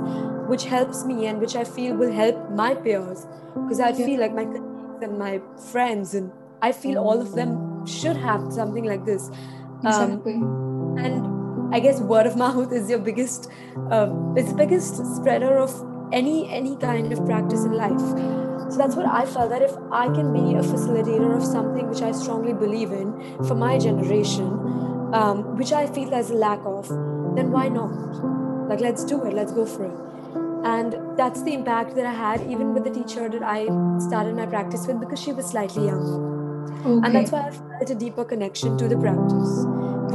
which 0.48 0.66
helps 0.66 1.06
me 1.06 1.26
and 1.28 1.40
which 1.40 1.56
I 1.56 1.64
feel 1.64 1.96
will 1.96 2.12
help 2.12 2.50
my 2.52 2.76
peers 2.76 3.26
because 3.54 3.80
I 3.80 3.94
feel 3.94 4.20
like 4.20 4.34
my 4.34 4.46
colleagues 4.46 5.04
and 5.04 5.18
my 5.18 5.42
friends 5.72 6.14
and 6.14 6.32
I 6.62 6.72
feel 6.72 6.98
all 6.98 7.20
of 7.20 7.34
them 7.34 7.86
should 7.86 8.18
have 8.18 8.52
something 8.52 8.86
like 8.86 9.06
this. 9.06 9.30
Um, 9.84 9.86
exactly. 9.86 10.34
Um, 10.34 10.98
and 10.98 11.76
I 11.76 11.80
guess 11.80 12.00
word 12.00 12.28
of 12.28 12.36
mouth 12.46 12.72
is 12.72 12.90
your 12.90 13.00
biggest, 13.00 13.50
uh, 13.92 14.08
it's 14.36 14.50
the 14.50 14.56
biggest 14.56 14.96
spreader 15.16 15.58
of 15.58 15.72
any 16.12 16.50
any 16.50 16.76
kind 16.78 17.12
of 17.12 17.26
practice 17.26 17.64
in 17.66 17.74
life. 17.74 18.00
So 18.72 18.78
that's 18.78 18.96
what 18.96 19.06
I 19.06 19.26
felt 19.26 19.50
that 19.52 19.62
if 19.62 19.76
I 19.92 20.08
can 20.08 20.34
be 20.34 20.56
a 20.56 20.62
facilitator 20.62 21.36
of 21.36 21.44
something 21.44 21.88
which 21.88 22.02
I 22.02 22.12
strongly 22.12 22.54
believe 22.54 22.92
in 22.92 23.14
for 23.46 23.56
my 23.56 23.78
generation, 23.78 24.50
um, 25.20 25.58
which 25.58 25.72
I 25.72 25.86
feel 25.88 26.10
there's 26.10 26.30
a 26.30 26.36
lack 26.36 26.60
of, 26.66 26.90
then 27.36 27.52
why 27.52 27.70
not? 27.70 27.94
Like 28.70 28.80
let's 28.80 29.04
do 29.04 29.24
it. 29.26 29.34
Let's 29.34 29.52
go 29.52 29.66
for 29.66 29.86
it 29.86 30.06
and 30.66 30.96
that's 31.18 31.44
the 31.44 31.54
impact 31.54 31.96
that 31.96 32.06
i 32.12 32.14
had 32.20 32.42
even 32.54 32.74
with 32.74 32.84
the 32.84 32.94
teacher 32.98 33.28
that 33.30 33.44
i 33.44 33.66
started 34.06 34.36
my 34.36 34.46
practice 34.54 34.88
with 34.88 35.00
because 35.00 35.22
she 35.22 35.32
was 35.40 35.46
slightly 35.46 35.86
younger 35.86 36.16
okay. 36.80 37.06
and 37.06 37.16
that's 37.16 37.32
why 37.32 37.42
i 37.48 37.52
felt 37.52 37.90
a 37.96 37.98
deeper 38.04 38.26
connection 38.26 38.78
to 38.78 38.88
the 38.88 38.98
practice 38.98 39.52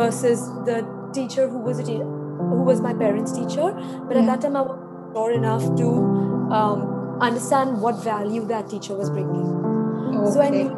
versus 0.01 0.43
the 0.71 0.79
teacher 1.15 1.49
who 1.49 1.61
was 1.69 1.79
a 1.79 1.85
te- 1.85 2.09
who 2.51 2.63
was 2.71 2.81
my 2.81 2.93
parents 2.93 3.33
teacher 3.39 3.71
but 4.09 4.17
yeah. 4.17 4.23
at 4.23 4.27
that 4.27 4.41
time 4.41 4.57
i 4.57 4.61
was 4.61 4.79
sure 5.15 5.31
enough 5.33 5.65
to 5.77 5.89
um, 6.59 6.83
understand 7.21 7.81
what 7.81 8.03
value 8.03 8.45
that 8.47 8.69
teacher 8.69 8.95
was 8.95 9.11
bringing 9.11 9.49
okay. 10.19 10.31
so 10.33 10.41
i 10.41 10.51
need 10.51 10.71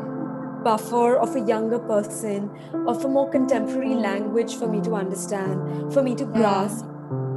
buffer 0.63 1.17
of 1.17 1.35
a 1.37 1.41
younger 1.41 1.79
person 1.79 2.51
of 2.87 3.05
a 3.05 3.09
more 3.09 3.29
contemporary 3.31 3.95
language 3.95 4.57
for 4.57 4.67
me 4.69 4.81
to 4.81 4.95
understand 4.95 5.93
for 5.93 6.03
me 6.03 6.15
to 6.15 6.25
grasp 6.25 6.87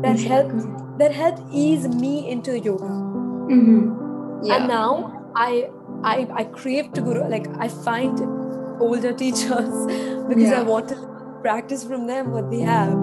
that 0.02 0.20
helped 0.20 1.00
that 1.00 1.14
helped 1.14 1.42
ease 1.52 1.88
me 1.88 2.30
into 2.30 2.58
yoga. 2.60 2.86
Mm-hmm. 2.86 4.46
Yeah. 4.46 4.56
And 4.56 4.68
now 4.68 5.32
I 5.36 5.70
I 6.04 6.28
I 6.34 6.44
crave 6.46 6.94
to 6.94 7.02
to 7.02 7.28
like 7.36 7.48
I 7.58 7.68
find 7.68 8.20
older 8.80 9.14
teachers 9.14 9.76
because 10.30 10.50
yeah. 10.50 10.60
I 10.60 10.64
want 10.64 10.90
to 10.90 10.96
practice 11.42 11.84
from 11.84 12.08
them 12.08 12.32
what 12.32 12.50
they 12.52 12.62
have. 12.62 12.94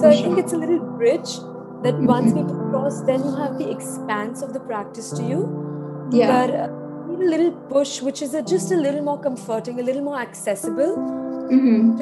So 0.00 0.10
I 0.10 0.16
think 0.16 0.38
it's 0.38 0.52
a 0.52 0.56
little 0.56 0.80
bridge 0.80 1.36
that 1.82 1.94
mm-hmm. 1.94 2.06
once 2.06 2.32
people 2.32 2.58
cross, 2.70 3.02
then 3.02 3.24
you 3.24 3.34
have 3.36 3.58
the 3.58 3.70
expanse 3.70 4.42
of 4.42 4.52
the 4.52 4.60
practice 4.60 5.10
to 5.12 5.22
you. 5.22 6.08
Yeah. 6.12 6.28
But 6.32 6.54
uh, 6.54 6.68
little 7.26 7.52
push, 7.52 8.00
which 8.02 8.22
is 8.22 8.34
a, 8.34 8.42
just 8.42 8.70
a 8.72 8.76
little 8.76 9.02
more 9.02 9.20
comforting, 9.20 9.80
a 9.80 9.82
little 9.82 10.02
more 10.02 10.18
accessible. 10.20 10.96
Mm-hmm. 11.50 12.00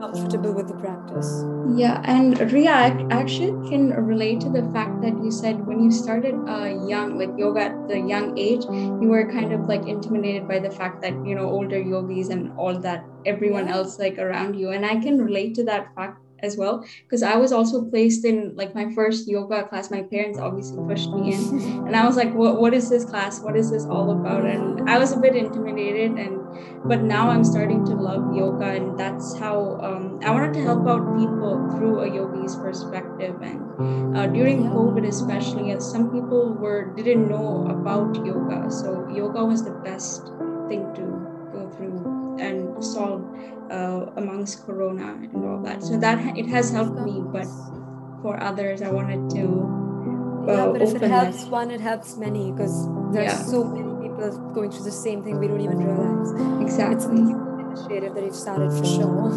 comfortable 0.00 0.52
with 0.52 0.68
the 0.68 0.74
practice. 0.74 1.44
Yeah, 1.76 2.00
and 2.04 2.38
Ria, 2.52 2.70
I 2.70 3.06
actually 3.10 3.68
can 3.68 3.90
relate 3.90 4.40
to 4.42 4.48
the 4.48 4.62
fact 4.72 5.02
that 5.02 5.12
you 5.22 5.30
said 5.30 5.66
when 5.66 5.82
you 5.82 5.90
started 5.90 6.34
uh, 6.48 6.64
young, 6.88 7.18
like 7.18 7.30
yoga 7.36 7.62
at 7.62 7.88
the 7.88 7.98
young 7.98 8.38
age, 8.38 8.64
you 8.64 9.08
were 9.08 9.30
kind 9.30 9.52
of 9.52 9.66
like 9.66 9.86
intimidated 9.86 10.46
by 10.48 10.60
the 10.60 10.70
fact 10.70 11.02
that 11.02 11.12
you 11.26 11.34
know 11.34 11.46
older 11.50 11.80
yogis 11.80 12.28
and 12.28 12.52
all 12.56 12.78
that 12.78 13.04
everyone 13.26 13.66
Yeah. 13.66 13.74
else 13.74 13.98
like 13.98 14.18
around 14.18 14.54
you, 14.54 14.70
and 14.70 14.86
I 14.86 14.96
can 14.96 15.20
relate 15.20 15.54
to 15.56 15.64
that 15.64 15.92
fact 15.94 16.18
as 16.42 16.56
well 16.56 16.84
because 17.02 17.22
I 17.22 17.36
was 17.36 17.52
also 17.52 17.84
placed 17.84 18.24
in 18.24 18.54
like 18.56 18.74
my 18.74 18.92
first 18.94 19.28
yoga 19.28 19.64
class. 19.64 19.90
My 19.90 20.02
parents 20.02 20.38
obviously 20.38 20.78
pushed 20.86 21.10
me 21.10 21.34
in, 21.34 21.86
and 21.86 21.96
I 21.96 22.06
was 22.06 22.16
like, 22.16 22.34
"What? 22.34 22.60
What 22.60 22.74
is 22.74 22.88
this 22.88 23.04
class? 23.04 23.40
What 23.40 23.56
is 23.56 23.70
this 23.70 23.84
all 23.84 24.10
about?" 24.10 24.44
And 24.44 24.88
I 24.88 24.98
was 24.98 25.12
a 25.12 25.18
bit 25.18 25.36
intimidated, 25.36 26.18
and 26.18 26.38
but 26.84 27.02
now 27.02 27.28
I'm 27.30 27.44
starting 27.44 27.84
to 27.86 27.94
love 27.94 28.34
yoga, 28.34 28.66
and 28.66 28.98
that's 28.98 29.36
how 29.38 29.78
um, 29.82 30.20
I 30.22 30.30
wanted 30.30 30.54
to 30.54 30.62
help 30.62 30.86
out 30.86 31.16
people 31.16 31.68
through 31.76 32.00
a 32.00 32.14
yogi's 32.14 32.56
perspective. 32.56 33.40
And 33.42 34.16
uh, 34.16 34.26
during 34.26 34.64
COVID, 34.70 35.06
especially, 35.06 35.72
as 35.72 35.88
some 35.88 36.10
people 36.10 36.54
were 36.54 36.94
didn't 36.94 37.28
know 37.28 37.66
about 37.68 38.14
yoga, 38.24 38.70
so 38.70 39.08
yoga 39.08 39.44
was 39.44 39.64
the 39.64 39.76
best 39.84 40.26
thing 40.68 40.92
to 40.94 41.02
go 41.52 41.70
through 41.76 42.17
and 42.38 42.82
solve 42.84 43.22
uh, 43.70 44.06
amongst 44.16 44.64
Corona 44.66 45.14
and 45.22 45.44
all 45.44 45.60
that. 45.62 45.82
So 45.82 45.98
that 45.98 46.36
it 46.36 46.46
has 46.46 46.70
helped 46.70 47.00
me, 47.00 47.20
but 47.32 47.46
for 48.22 48.40
others, 48.42 48.82
I 48.82 48.90
wanted 48.90 49.30
to. 49.30 49.44
yeah, 50.46 50.52
uh, 50.54 50.72
but 50.72 50.82
if 50.82 50.94
it 50.94 51.02
helps 51.02 51.44
that. 51.44 51.50
one, 51.50 51.70
it 51.70 51.80
helps 51.80 52.16
many 52.16 52.52
because 52.52 52.74
there's 53.12 53.32
Yeah. 53.32 53.42
so 53.54 53.64
many 53.64 53.92
people 54.08 54.30
going 54.54 54.70
through 54.70 54.84
the 54.84 54.98
same 55.06 55.22
thing 55.22 55.38
we 55.38 55.48
don't 55.48 55.60
even 55.60 55.78
realize. 55.78 56.30
It's 56.32 56.72
Exactly. 56.72 57.20
an 57.20 57.60
initiative 57.66 58.14
that 58.14 58.24
you've 58.24 58.34
started 58.34 58.72
for 58.72 58.84
sure. 58.84 59.30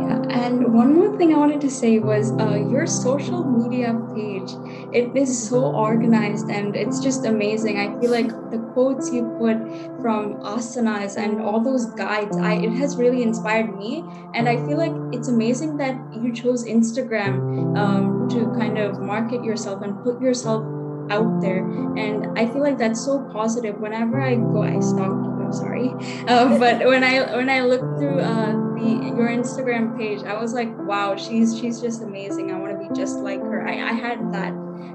Yeah, 0.00 0.22
and 0.44 0.72
one 0.72 0.94
more 0.94 1.16
thing 1.18 1.34
I 1.34 1.38
wanted 1.38 1.60
to 1.62 1.70
say 1.70 1.98
was 1.98 2.32
uh, 2.32 2.54
your 2.70 2.86
social 2.86 3.44
media 3.44 3.92
page. 4.14 4.50
It 4.92 5.16
is 5.16 5.48
so 5.48 5.64
organized 5.74 6.48
and 6.50 6.76
it's 6.76 7.00
just 7.00 7.24
amazing. 7.24 7.78
I 7.78 7.98
feel 8.00 8.10
like 8.10 8.28
the 8.50 8.58
quotes 8.72 9.12
you 9.12 9.24
put 9.38 9.56
from 10.02 10.40
asanas 10.42 11.16
and 11.16 11.40
all 11.40 11.60
those 11.60 11.86
guides, 11.86 12.36
I 12.36 12.54
it 12.54 12.72
has 12.72 12.96
really 12.96 13.22
inspired 13.22 13.76
me. 13.76 14.04
And 14.34 14.48
I 14.48 14.56
feel 14.66 14.76
like 14.76 14.92
it's 15.12 15.28
amazing 15.28 15.78
that 15.78 15.96
you 16.12 16.32
chose 16.32 16.64
Instagram 16.64 17.76
um, 17.76 18.28
to 18.30 18.52
kind 18.58 18.78
of 18.78 19.00
market 19.00 19.42
yourself 19.44 19.82
and 19.82 20.02
put 20.02 20.20
yourself 20.20 20.62
out 21.10 21.40
there. 21.40 21.64
And 21.96 22.38
I 22.38 22.46
feel 22.46 22.62
like 22.62 22.78
that's 22.78 23.02
so 23.04 23.20
positive. 23.32 23.80
Whenever 23.80 24.20
I 24.20 24.36
go, 24.36 24.62
I 24.62 24.80
stalk 24.80 25.24
you. 25.24 25.32
I'm 25.42 25.52
sorry, 25.52 25.88
uh, 26.28 26.58
but 26.58 26.86
when 26.86 27.04
I 27.04 27.36
when 27.36 27.50
I 27.50 27.60
look 27.60 27.80
through 27.98 28.20
uh, 28.20 28.52
your 28.78 29.28
Instagram 29.28 29.96
page, 29.96 30.22
I 30.22 30.40
was 30.40 30.54
like, 30.54 30.70
wow, 30.86 31.16
she's 31.16 31.58
she's 31.58 31.80
just 31.80 32.02
amazing. 32.02 32.52
I 32.52 32.58
want 32.58 32.72
to 32.72 32.88
be 32.88 32.94
just 32.94 33.18
like 33.18 33.40
her. 33.40 33.66
I, 33.66 33.90
I 33.90 33.92
had 33.92 34.32
that 34.32 34.52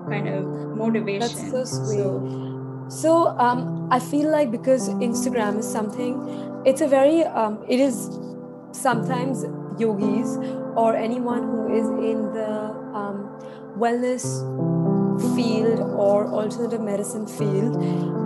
kind 0.10 0.28
of 0.28 0.46
motivation. 0.76 1.52
That's 1.52 1.52
so 1.52 1.64
sweet. 1.64 2.92
So 2.92 3.28
um, 3.38 3.88
I 3.92 4.00
feel 4.00 4.32
like 4.32 4.52
because 4.52 4.90
Instagram 4.90 5.60
is 5.60 5.70
something, 5.70 6.62
it's 6.66 6.82
a 6.82 6.88
very, 6.88 7.24
um, 7.24 7.64
it 7.68 7.80
is 7.80 8.10
sometimes 8.72 9.44
yogis 9.80 10.38
or 10.76 10.96
anyone 10.96 11.44
who 11.44 11.74
is 11.74 11.88
in 11.88 12.34
the 12.34 12.50
um, 12.94 13.30
wellness 13.78 14.24
field 15.36 15.80
or 15.98 16.28
alternative 16.28 16.82
medicine 16.82 17.28
field, 17.28 17.76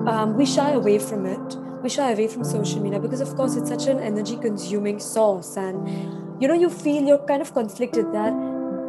um, 0.08 0.36
we 0.36 0.46
shy 0.46 0.72
away 0.72 1.00
from 1.00 1.26
it. 1.26 1.58
We 1.82 1.90
shy 1.90 2.12
away 2.12 2.28
from 2.28 2.44
social 2.44 2.80
media 2.80 3.00
because, 3.00 3.22
of 3.22 3.36
course, 3.36 3.56
it's 3.56 3.70
such 3.70 3.88
an 3.88 4.00
energy 4.00 4.38
consuming 4.38 5.00
source. 5.00 5.58
And, 5.58 6.42
you 6.42 6.48
know, 6.48 6.54
you 6.54 6.70
feel 6.70 7.02
you're 7.02 7.26
kind 7.26 7.42
of 7.42 7.54
conflicted 7.54 8.14
that 8.14 8.34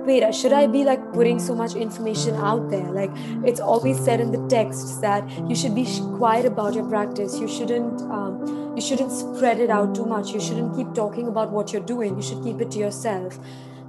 wait 0.06 0.34
should 0.34 0.52
i 0.52 0.66
be 0.66 0.84
like 0.84 1.02
putting 1.12 1.38
so 1.38 1.54
much 1.54 1.74
information 1.74 2.34
out 2.36 2.70
there? 2.70 2.90
Like 2.90 3.10
it's 3.44 3.60
always 3.60 3.98
said 4.04 4.20
in 4.20 4.30
the 4.32 4.46
texts 4.48 4.98
that 4.98 5.28
you 5.48 5.54
should 5.54 5.74
be 5.74 5.86
quiet 6.18 6.46
about 6.46 6.74
your 6.74 6.88
practice. 6.88 7.38
You 7.38 7.48
shouldn't 7.48 8.00
um, 8.02 8.74
you 8.76 8.82
shouldn't 8.82 9.12
spread 9.12 9.60
it 9.60 9.70
out 9.70 9.94
too 9.94 10.04
much. 10.06 10.30
You 10.32 10.40
shouldn't 10.40 10.76
keep 10.76 10.94
talking 10.94 11.28
about 11.28 11.50
what 11.52 11.72
you're 11.72 11.88
doing. 11.94 12.16
You 12.16 12.22
should 12.22 12.42
keep 12.42 12.60
it 12.60 12.70
to 12.72 12.78
yourself. 12.78 13.38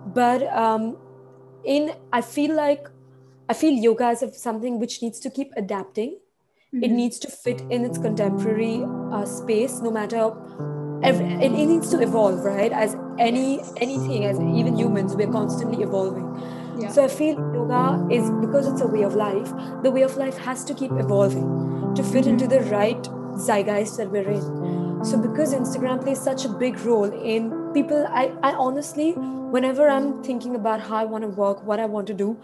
But 0.06 0.44
um, 0.66 0.98
in 1.64 1.94
i 2.12 2.20
feel 2.22 2.54
like 2.56 2.88
i 3.50 3.54
feel 3.54 3.72
yoga 3.74 4.10
is 4.10 4.22
of 4.22 4.36
something 4.36 4.80
which 4.80 5.02
needs 5.02 5.20
to 5.20 5.30
keep 5.30 5.52
adapting. 5.58 6.20
It 6.82 6.92
Mhm. 6.92 6.96
needs 6.96 7.20
to 7.24 7.30
fit 7.32 7.62
in 7.70 7.86
its 7.86 7.98
contemporary 8.04 8.84
uh, 9.12 9.26
space 9.26 9.80
no 9.82 9.92
matter 9.92 10.24
it, 11.06 11.16
it 11.44 11.50
needs 11.52 11.90
to 11.90 12.02
evolve 12.02 12.44
right 12.46 12.72
as 12.72 12.96
any 13.20 13.62
anything 13.78 14.26
as 14.26 14.40
even 14.40 14.78
humans 14.78 15.16
we're 15.16 15.32
constantly 15.32 15.84
evolving 15.84 16.28
Yeah. 16.82 16.92
so 16.94 17.04
i 17.06 17.08
feel 17.16 17.36
yoga 17.56 17.82
is 18.20 18.30
because 18.44 18.68
it's 18.70 18.82
a 18.82 18.88
way 18.94 19.04
of 19.08 19.16
life 19.16 19.52
the 19.84 19.92
way 19.98 20.02
of 20.10 20.16
life 20.22 20.38
has 20.46 20.64
to 20.70 20.74
keep 20.80 20.92
evolving 21.04 21.50
to 22.00 22.04
fit 22.04 22.26
Mhm. 22.26 22.32
into 22.34 22.48
the 22.54 22.62
right 22.72 23.10
zeitgeist 23.48 23.98
that 23.98 24.12
we're 24.16 24.30
in 24.38 25.06
so 25.12 25.18
because 25.28 25.54
instagram 25.60 26.02
plays 26.08 26.22
such 26.30 26.46
a 26.46 26.50
big 26.64 26.80
role 26.86 27.14
in 27.36 27.52
people 27.74 28.06
i, 28.10 28.32
I 28.42 28.54
honestly 28.54 29.12
whenever 29.58 29.90
i'm 29.90 30.24
thinking 30.24 30.56
about 30.56 30.80
how 30.82 30.98
i 30.98 31.06
want 31.06 31.24
to 31.24 31.28
work 31.28 31.64
what 31.64 31.80
i 31.80 31.86
want 31.86 32.08
to 32.08 32.14
do 32.14 32.38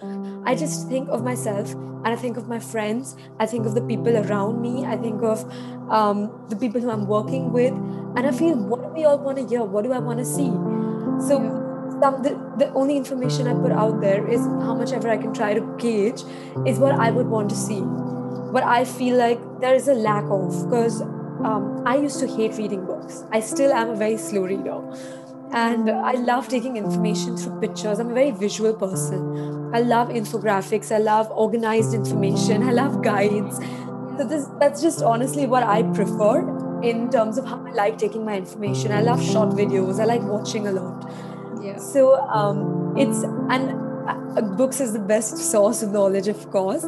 i 0.45 0.55
just 0.55 0.88
think 0.88 1.09
of 1.09 1.24
myself 1.24 1.75
and 2.03 2.07
i 2.07 2.15
think 2.15 2.38
of 2.38 2.48
my 2.48 2.59
friends. 2.59 3.15
I 3.39 3.45
think 3.45 3.65
of 3.65 3.75
the 3.75 3.81
people 3.81 4.15
around 4.17 4.62
me. 4.62 4.86
I 4.86 4.95
think 4.95 5.21
of 5.21 5.43
um, 5.91 6.31
the 6.50 6.55
people 6.55 6.81
who 6.81 6.89
i'm 6.89 7.07
working 7.07 7.51
with. 7.51 7.74
And 7.74 8.25
i 8.25 8.31
feel 8.31 8.55
what 8.55 8.81
do 8.83 8.89
we 8.89 9.05
all 9.05 9.17
want 9.17 9.38
to 9.38 9.48
hear? 9.48 9.63
What 9.63 9.83
do 9.83 9.91
i 9.91 10.00
want 10.00 10.19
to 10.19 10.25
see? 10.25 10.50
So 11.27 11.39
some 12.01 12.24
the, 12.24 12.31
the 12.57 12.71
only 12.74 12.95
information 12.95 13.48
i 13.48 13.53
put 13.53 13.71
out 13.71 14.00
there 14.00 14.25
is 14.27 14.39
how 14.67 14.74
much 14.74 14.93
ever 14.93 15.09
i 15.09 15.17
can 15.17 15.33
try 15.33 15.53
to 15.53 15.62
gauge 15.77 16.24
is 16.65 16.79
what 16.79 16.93
i 17.07 17.12
would 17.12 17.27
want 17.27 17.50
to 17.50 17.55
see. 17.55 17.81
What 18.57 18.63
i 18.63 18.86
feel 18.86 19.17
like 19.17 19.39
there 19.59 19.75
is 19.75 19.88
a 19.88 19.93
lack 19.93 20.24
of 20.29 20.63
because 20.65 21.01
um, 21.01 21.83
i 21.86 21.95
used 21.98 22.19
to 22.21 22.27
hate 22.27 22.57
reading 22.57 22.86
books. 22.86 23.24
I 23.31 23.41
still 23.41 23.74
am 23.74 23.89
a 23.89 23.95
very 23.95 24.17
slow 24.17 24.43
reader 24.43 24.81
and 25.51 25.89
i 25.89 26.11
love 26.11 26.47
taking 26.47 26.77
information 26.77 27.35
through 27.35 27.59
pictures. 27.59 27.99
I'm 27.99 28.11
a 28.11 28.13
very 28.13 28.31
visual 28.31 28.73
person. 28.73 29.71
I 29.73 29.81
love 29.81 30.09
infographics. 30.09 30.91
I 30.91 30.97
love 30.97 31.29
organized 31.31 31.93
information. 31.93 32.63
I 32.63 32.71
love 32.71 33.03
guides. 33.03 33.57
So 34.17 34.25
this 34.27 34.47
that's 34.59 34.81
just 34.81 35.01
honestly 35.01 35.47
what 35.47 35.63
i 35.63 35.81
prefer 35.83 36.39
in 36.81 37.09
terms 37.09 37.37
of 37.37 37.45
how 37.45 37.57
i 37.65 37.71
like 37.71 37.97
taking 37.97 38.25
my 38.25 38.35
information. 38.35 38.91
I 38.91 39.01
love 39.01 39.23
short 39.23 39.49
videos. 39.49 39.99
I 39.99 40.05
like 40.05 40.21
watching 40.21 40.67
a 40.67 40.71
lot. 40.71 41.11
Yeah. 41.61 41.77
so 41.77 42.15
um, 42.29 42.95
it's 42.97 43.23
and 43.23 43.71
uh, 44.07 44.41
books 44.41 44.79
is 44.79 44.93
the 44.93 44.99
best 44.99 45.37
source 45.37 45.81
of 45.81 45.91
knowledge 45.91 46.27
of 46.27 46.49
course. 46.51 46.85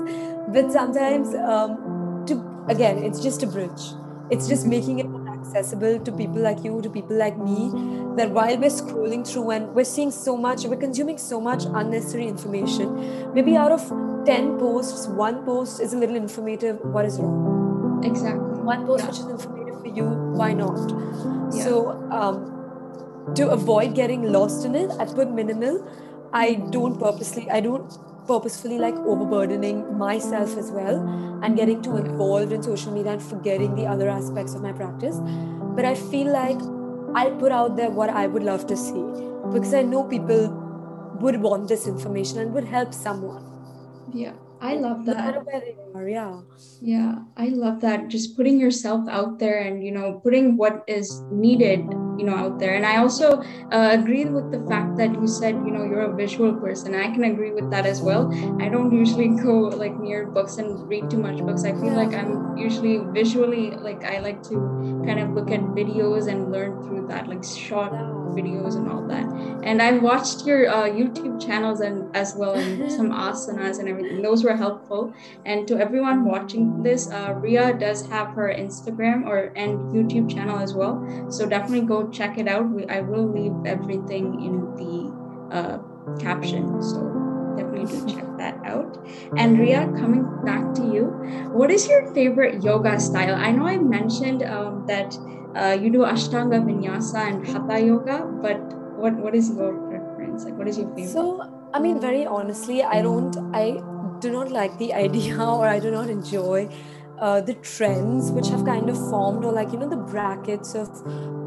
But 0.49 0.71
sometimes 0.71 1.33
um, 1.35 2.25
to 2.27 2.65
again 2.67 3.03
it's 3.03 3.21
just 3.21 3.43
a 3.43 3.47
bridge. 3.47 3.81
It's 4.29 4.47
just 4.47 4.65
making 4.65 4.99
it 4.99 5.09
more 5.09 5.27
accessible 5.33 5.99
to 5.99 6.11
people 6.11 6.41
like 6.41 6.63
you 6.63 6.81
to 6.81 6.89
people 6.89 7.17
like 7.17 7.37
me 7.37 7.69
that 8.17 8.29
while 8.31 8.57
we're 8.57 8.69
scrolling 8.77 9.25
through 9.27 9.49
and 9.51 9.73
we're 9.75 9.85
seeing 9.85 10.11
so 10.11 10.35
much 10.37 10.65
we're 10.65 10.75
consuming 10.85 11.17
so 11.17 11.39
much 11.39 11.63
unnecessary 11.81 12.27
information 12.27 13.33
maybe 13.33 13.55
out 13.55 13.71
of 13.71 13.81
10 14.25 14.57
posts 14.59 15.07
one 15.07 15.43
post 15.45 15.79
is 15.81 15.93
a 15.93 15.97
little 15.97 16.15
informative 16.15 16.79
what 16.97 17.05
is 17.05 17.19
wrong 17.19 18.01
Exactly. 18.03 18.61
one 18.71 18.85
post 18.85 19.03
Yeah. 19.03 19.09
which 19.09 19.19
is 19.19 19.25
informative 19.27 19.81
for 19.81 19.87
you 19.99 20.05
why 20.41 20.53
not 20.53 20.91
Yeah. 21.53 21.63
so 21.65 21.89
um, 22.19 23.33
to 23.35 23.49
avoid 23.49 23.95
getting 23.95 24.23
lost 24.31 24.65
in 24.65 24.75
it 24.75 24.91
i 24.99 25.05
put 25.05 25.31
minimal 25.39 25.81
i 26.33 26.53
don't 26.75 26.99
purposely 26.99 27.49
i 27.49 27.59
don't 27.61 27.97
purposefully 28.27 28.77
like 28.79 28.95
overburdening 29.13 29.79
myself 29.97 30.57
as 30.57 30.69
well 30.71 30.99
and 31.43 31.55
getting 31.57 31.81
too 31.81 31.97
involved 31.97 32.51
in 32.51 32.61
social 32.63 32.91
media 32.93 33.13
and 33.13 33.23
forgetting 33.23 33.75
the 33.75 33.85
other 33.85 34.09
aspects 34.09 34.53
of 34.55 34.61
my 34.61 34.71
practice 34.71 35.19
but 35.79 35.85
i 35.85 35.95
feel 35.95 36.31
like 36.31 36.59
i 37.15 37.29
put 37.29 37.51
out 37.51 37.75
there 37.75 37.89
what 37.89 38.09
i 38.09 38.27
would 38.27 38.43
love 38.43 38.65
to 38.67 38.75
see 38.77 39.03
because 39.53 39.73
i 39.73 39.81
know 39.81 40.03
people 40.03 40.49
would 41.21 41.41
want 41.41 41.67
this 41.67 41.87
information 41.87 42.39
and 42.39 42.53
would 42.53 42.65
help 42.65 42.93
someone 42.93 43.43
Yeah. 44.13 44.33
I 44.61 44.75
love 44.75 45.05
that. 45.05 45.17
matter 45.17 45.39
where 45.45 45.59
they 45.59 45.75
are 45.97 46.07
yeah 46.07 46.41
Yeah, 46.81 47.13
I 47.37 47.47
love 47.61 47.79
that. 47.81 48.09
Just 48.13 48.35
putting 48.37 48.59
yourself 48.59 49.07
out 49.09 49.39
there 49.39 49.57
and, 49.61 49.83
you 49.85 49.91
know, 49.91 50.19
putting 50.25 50.57
what 50.57 50.83
is 50.87 51.21
needed, 51.31 51.85
you 52.17 52.25
know, 52.25 52.35
out 52.35 52.59
there. 52.59 52.75
And 52.75 52.85
I 52.85 52.97
also 52.97 53.41
uh, 53.71 53.89
agree 53.91 54.25
with 54.25 54.51
the 54.51 54.59
fact 54.67 54.97
that 54.97 55.13
you 55.13 55.27
said, 55.27 55.55
you 55.55 55.71
know, 55.71 55.83
you're 55.83 56.11
a 56.11 56.15
visual 56.15 56.53
person. 56.53 56.95
I 56.95 57.11
can 57.11 57.23
agree 57.23 57.51
with 57.51 57.69
that 57.71 57.85
as 57.85 58.01
well. 58.01 58.31
I 58.61 58.69
don't 58.69 58.91
usually 58.91 59.29
go 59.43 59.53
like 59.83 59.97
near 59.99 60.25
books 60.25 60.57
and 60.57 60.87
read 60.87 61.09
too 61.09 61.17
much 61.17 61.39
books. 61.39 61.63
I 61.63 61.71
feel 61.71 61.93
like 61.93 62.13
I'm 62.13 62.57
usually 62.57 62.97
visually, 62.97 63.71
like, 63.71 64.03
I 64.03 64.19
like 64.19 64.43
to 64.43 65.03
kind 65.05 65.19
of 65.19 65.31
look 65.31 65.51
at 65.51 65.61
videos 65.61 66.27
and 66.27 66.51
learn 66.51 66.83
through 66.83 67.07
that, 67.07 67.27
like 67.27 67.43
short 67.43 67.91
videos 68.35 68.75
and 68.75 68.89
all 68.89 69.05
that. 69.07 69.25
and 69.63 69.81
I 69.81 69.91
watched 69.97 70.45
your 70.45 70.69
uh, 70.69 70.89
YouTube 70.89 71.43
channels 71.45 71.81
and 71.81 72.15
as 72.15 72.33
well, 72.35 72.55
and 72.55 72.91
some 72.97 73.11
asanas 73.11 73.79
and 73.79 73.87
everything. 73.87 74.21
Those 74.21 74.43
were 74.43 74.55
helpful. 74.55 75.13
And 75.45 75.67
to 75.67 75.77
everyone 75.77 76.25
watching 76.25 76.83
this, 76.83 77.09
uh, 77.09 77.33
Ria 77.37 77.73
does 77.73 78.07
have 78.07 78.29
her 78.29 78.53
Instagram 78.53 79.25
or 79.25 79.51
and 79.55 79.79
YouTube 79.93 80.33
channel 80.33 80.59
as 80.59 80.73
well. 80.73 80.95
So 81.29 81.47
definitely 81.47 81.87
go 81.87 82.00
check 82.09 82.37
it 82.37 82.47
out. 82.47 82.69
We, 82.69 82.85
I 82.87 83.01
will 83.01 83.27
leave 83.31 83.53
everything 83.65 84.43
in 84.43 84.75
the 84.75 85.55
uh, 85.55 85.77
caption. 86.19 86.81
So 86.81 87.01
definitely 87.57 87.99
do 87.99 88.15
check 88.15 88.25
that 88.37 88.59
out. 88.65 88.97
And 89.37 89.59
Ria, 89.59 89.87
coming 89.97 90.25
back 90.45 90.73
to 90.75 90.83
you, 90.83 91.05
what 91.51 91.71
is 91.71 91.87
your 91.87 92.13
favorite 92.13 92.63
yoga 92.63 92.99
style? 92.99 93.35
I 93.35 93.51
know 93.51 93.67
I 93.67 93.77
mentioned 93.77 94.43
um, 94.43 94.85
that 94.87 95.15
uh, 95.55 95.77
you 95.79 95.91
do 95.91 95.99
Ashtanga 95.99 96.63
Vinyasa 96.63 97.27
and 97.27 97.47
Hatha 97.47 97.79
Yoga, 97.85 98.25
but 98.41 98.59
what 98.97 99.13
what 99.15 99.35
is 99.35 99.49
your 99.49 99.73
preference? 99.89 100.45
Like, 100.45 100.57
what 100.57 100.67
is 100.67 100.77
your 100.77 100.87
favorite? 100.89 101.09
So, 101.09 101.43
I 101.73 101.79
mean, 101.79 101.99
very 101.99 102.25
honestly, 102.25 102.83
I 102.83 103.01
don't, 103.01 103.35
I 103.53 103.81
do 104.19 104.31
not 104.31 104.51
like 104.51 104.77
the 104.77 104.93
idea, 105.05 105.43
or 105.43 105.67
I 105.67 105.79
do 105.79 105.91
not 105.91 106.09
enjoy 106.09 106.69
uh, 107.19 107.41
the 107.41 107.53
trends 107.55 108.31
which 108.31 108.47
have 108.49 108.65
kind 108.65 108.89
of 108.89 108.97
formed, 109.09 109.43
or 109.43 109.51
like 109.51 109.71
you 109.71 109.79
know 109.79 109.89
the 109.89 110.03
brackets 110.13 110.75
of 110.75 110.89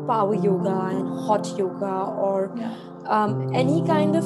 power 0.07 0.35
yoga 0.35 0.89
and 0.91 1.09
hot 1.27 1.47
yoga, 1.59 1.95
or 2.27 2.53
yeah. 2.57 2.75
um, 3.07 3.55
any 3.55 3.87
kind 3.87 4.17
of 4.17 4.25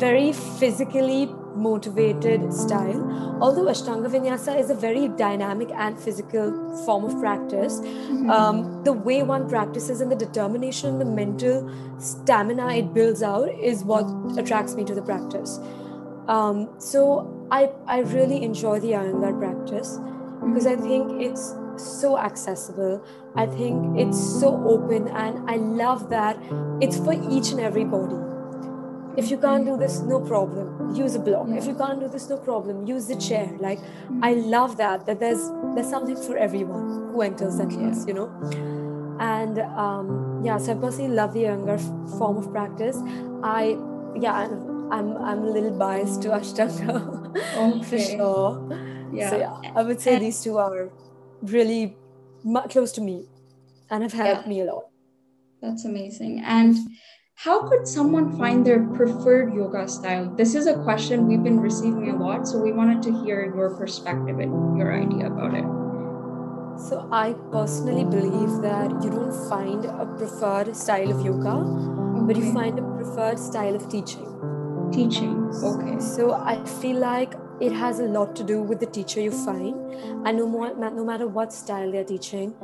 very 0.00 0.32
physically 0.32 1.26
motivated 1.54 2.52
style. 2.52 3.38
Although 3.40 3.64
Ashtanga 3.64 4.08
Vinyasa 4.08 4.58
is 4.58 4.70
a 4.70 4.74
very 4.74 5.08
dynamic 5.08 5.70
and 5.74 5.98
physical 5.98 6.52
form 6.84 7.04
of 7.04 7.18
practice, 7.18 7.80
mm-hmm. 7.80 8.30
um, 8.30 8.84
the 8.84 8.92
way 8.92 9.22
one 9.22 9.48
practices 9.48 10.00
and 10.00 10.12
the 10.12 10.16
determination, 10.16 10.90
and 10.90 11.00
the 11.00 11.06
mental 11.06 11.70
stamina 11.98 12.74
it 12.74 12.92
builds 12.92 13.22
out 13.22 13.48
is 13.48 13.84
what 13.84 14.04
attracts 14.38 14.74
me 14.74 14.84
to 14.84 14.94
the 14.94 15.02
practice. 15.02 15.58
Um, 16.28 16.68
so 16.78 17.48
I, 17.50 17.70
I 17.86 18.00
really 18.00 18.42
enjoy 18.42 18.80
the 18.80 18.92
Iyengar 18.92 19.38
practice 19.38 19.98
because 20.44 20.66
I 20.66 20.76
think 20.76 21.22
it's 21.22 21.54
so 21.84 22.18
accessible. 22.18 23.04
I 23.34 23.46
think 23.46 23.98
it's 23.98 24.18
so 24.40 24.62
open, 24.66 25.08
and 25.08 25.48
I 25.50 25.56
love 25.56 26.08
that 26.10 26.38
it's 26.80 26.96
for 26.98 27.12
each 27.30 27.50
and 27.50 27.60
every 27.60 27.84
body. 27.84 28.16
If 29.16 29.30
you 29.30 29.38
can't 29.38 29.64
do 29.64 29.78
this 29.78 30.00
no 30.00 30.20
problem. 30.20 30.94
Use 30.94 31.14
a 31.14 31.18
block. 31.18 31.48
If 31.48 31.66
you 31.66 31.74
can't 31.74 32.00
do 32.00 32.08
this 32.08 32.28
no 32.28 32.36
problem. 32.36 32.86
Use 32.86 33.06
the 33.06 33.16
chair. 33.16 33.50
Like 33.58 33.80
i 34.22 34.34
love 34.34 34.76
that 34.76 35.06
that 35.06 35.20
there's 35.20 35.50
there's 35.74 35.88
something 35.88 36.16
for 36.16 36.36
everyone 36.36 37.12
who 37.12 37.22
enters 37.22 37.56
that 37.56 37.70
class 37.70 38.00
yeah. 38.00 38.06
you 38.08 38.14
know? 38.14 39.16
And 39.18 39.58
um, 39.58 40.42
yeah 40.44 40.58
so 40.58 40.72
i 40.72 40.74
personally 40.74 41.14
love 41.14 41.32
the 41.32 41.44
Iyengar 41.44 41.80
form 42.18 42.36
of 42.36 42.52
practice. 42.52 42.98
I 43.42 43.78
yeah 44.20 44.48
i'm 44.90 45.16
i'm 45.18 45.44
a 45.44 45.50
little 45.50 45.76
biased 45.78 46.22
to 46.22 46.28
ashtanga 46.28 46.94
okay. 47.56 47.82
for 47.82 47.98
sure 47.98 49.10
yeah. 49.12 49.30
so 49.30 49.38
yeah 49.38 49.72
i 49.74 49.82
would 49.82 50.00
say 50.00 50.14
and, 50.14 50.24
these 50.24 50.42
two 50.42 50.58
are 50.58 50.90
really 51.52 51.96
close 52.70 52.92
to 52.92 53.00
me 53.00 53.26
and 53.90 54.02
have 54.02 54.12
helped 54.12 54.42
yeah. 54.42 54.48
me 54.48 54.60
a 54.60 54.64
lot 54.64 54.84
that's 55.62 55.84
amazing 55.84 56.42
and 56.44 56.76
how 57.38 57.68
could 57.68 57.86
someone 57.86 58.36
find 58.38 58.66
their 58.66 58.82
preferred 58.94 59.52
yoga 59.52 59.86
style? 59.86 60.34
This 60.34 60.54
is 60.54 60.66
a 60.66 60.74
question 60.82 61.26
we've 61.26 61.42
been 61.42 61.60
receiving 61.60 62.08
a 62.08 62.16
lot, 62.16 62.48
so 62.48 62.58
we 62.58 62.72
wanted 62.72 63.02
to 63.02 63.24
hear 63.24 63.44
your 63.54 63.76
perspective 63.76 64.38
and 64.38 64.78
your 64.78 64.98
idea 64.98 65.26
about 65.26 65.52
it. 65.52 65.66
So, 66.80 67.06
I 67.12 67.34
personally 67.52 68.04
believe 68.04 68.62
that 68.62 68.90
you 69.04 69.10
don't 69.10 69.48
find 69.50 69.84
a 69.84 70.06
preferred 70.16 70.74
style 70.74 71.10
of 71.10 71.24
yoga, 71.24 71.50
okay. 71.50 72.26
but 72.26 72.36
you 72.36 72.52
find 72.54 72.78
a 72.78 72.82
preferred 72.82 73.38
style 73.38 73.76
of 73.76 73.86
teaching. 73.90 74.90
Teaching, 74.90 75.50
okay. 75.62 76.00
So, 76.00 76.32
I 76.32 76.64
feel 76.64 76.96
like 76.96 77.34
it 77.60 77.72
has 77.72 78.00
a 78.00 78.04
lot 78.04 78.36
to 78.36 78.44
do 78.44 78.62
with 78.62 78.80
the 78.80 78.86
teacher 78.86 79.20
you 79.20 79.30
find, 79.30 79.74
and 80.26 80.38
no, 80.38 80.46
more, 80.46 80.74
no 80.74 81.04
matter 81.04 81.26
what 81.26 81.52
style 81.52 81.90
they're 81.90 82.04
teaching, 82.04 82.54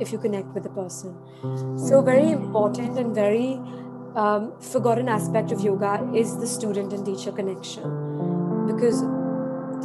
if 0.00 0.12
you 0.12 0.18
connect 0.18 0.48
with 0.48 0.64
the 0.64 0.70
person. 0.70 1.16
So, 1.78 2.02
very 2.02 2.30
important 2.30 2.98
and 2.98 3.14
very 3.14 3.60
um, 4.16 4.52
forgotten 4.60 5.08
aspect 5.08 5.52
of 5.52 5.60
yoga 5.60 6.10
is 6.14 6.36
the 6.38 6.46
student 6.46 6.92
and 6.92 7.04
teacher 7.04 7.32
connection 7.32 7.82
because 8.66 9.02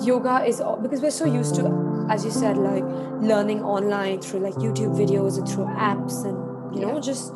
yoga 0.06 0.44
is 0.46 0.62
because 0.82 1.02
we're 1.02 1.10
so 1.10 1.26
used 1.26 1.56
to 1.56 2.08
as 2.10 2.24
you 2.24 2.32
said 2.32 2.58
like 2.58 2.84
learning 3.22 3.64
online 3.64 4.22
through 4.22 4.40
like 4.40 4.54
youtube 4.56 4.96
videos 4.96 5.38
and 5.38 5.48
through 5.48 5.66
apps 5.66 6.24
and 6.26 6.76
you 6.76 6.86
know 6.86 7.00
just 7.00 7.34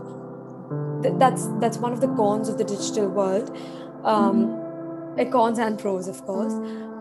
th- 1.01 1.15
that's 1.17 1.47
that's 1.59 1.77
one 1.77 1.91
of 1.91 2.01
the 2.01 2.07
cons 2.09 2.49
of 2.49 2.57
the 2.57 2.63
digital 2.63 3.07
world 3.07 3.55
um. 4.03 4.60
Cons 5.31 5.59
and 5.59 5.79
pros 5.79 6.07
of 6.07 6.21
course 6.25 6.53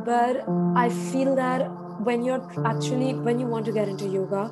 but 0.05 0.45
i 0.77 0.89
feel 0.89 1.35
that 1.35 1.71
when 2.09 2.25
you're 2.25 2.43
actually 2.67 3.15
when 3.15 3.39
you 3.39 3.47
want 3.47 3.65
to 3.65 3.73
get 3.73 3.89
into 3.89 4.07
yoga 4.07 4.51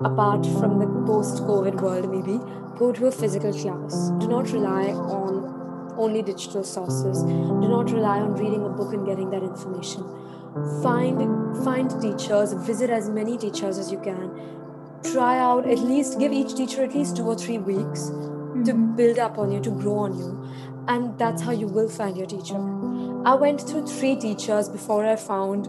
apart 0.00 0.46
from 0.46 0.78
the 0.78 0.86
post 1.06 1.42
COVID 1.42 1.80
world, 1.80 2.10
maybe, 2.10 2.38
go 2.78 2.92
to 2.92 3.06
a 3.06 3.12
physical 3.12 3.52
class. 3.52 4.10
Do 4.20 4.28
not 4.28 4.50
rely 4.52 4.90
on 4.92 5.94
only 5.96 6.22
digital 6.22 6.62
sources. 6.62 7.22
Do 7.24 7.68
not 7.68 7.90
rely 7.90 8.20
on 8.20 8.34
reading 8.34 8.64
a 8.64 8.68
book 8.68 8.92
and 8.92 9.04
getting 9.04 9.30
that 9.30 9.42
information. 9.42 10.04
Find 10.82 11.64
find 11.64 11.90
teachers, 12.00 12.52
visit 12.52 12.90
as 12.90 13.10
many 13.10 13.36
teachers 13.36 13.78
as 13.78 13.90
you 13.90 13.98
can. 13.98 14.30
Try 15.12 15.38
out 15.38 15.66
at 15.66 15.78
least 15.78 16.18
give 16.18 16.32
each 16.32 16.54
teacher 16.54 16.82
at 16.84 16.94
least 16.94 17.16
two 17.16 17.24
or 17.24 17.36
three 17.36 17.58
weeks 17.58 18.10
mm-hmm. 18.10 18.64
to 18.64 18.74
build 18.74 19.18
up 19.18 19.38
on 19.38 19.52
you, 19.52 19.60
to 19.60 19.70
grow 19.70 19.98
on 19.98 20.16
you. 20.18 20.48
And 20.88 21.18
that's 21.18 21.42
how 21.42 21.52
you 21.52 21.66
will 21.66 21.88
find 21.88 22.16
your 22.16 22.26
teacher. 22.26 22.56
I 23.24 23.34
went 23.34 23.60
through 23.60 23.86
three 23.86 24.16
teachers 24.16 24.68
before 24.68 25.04
I 25.04 25.16
found 25.16 25.66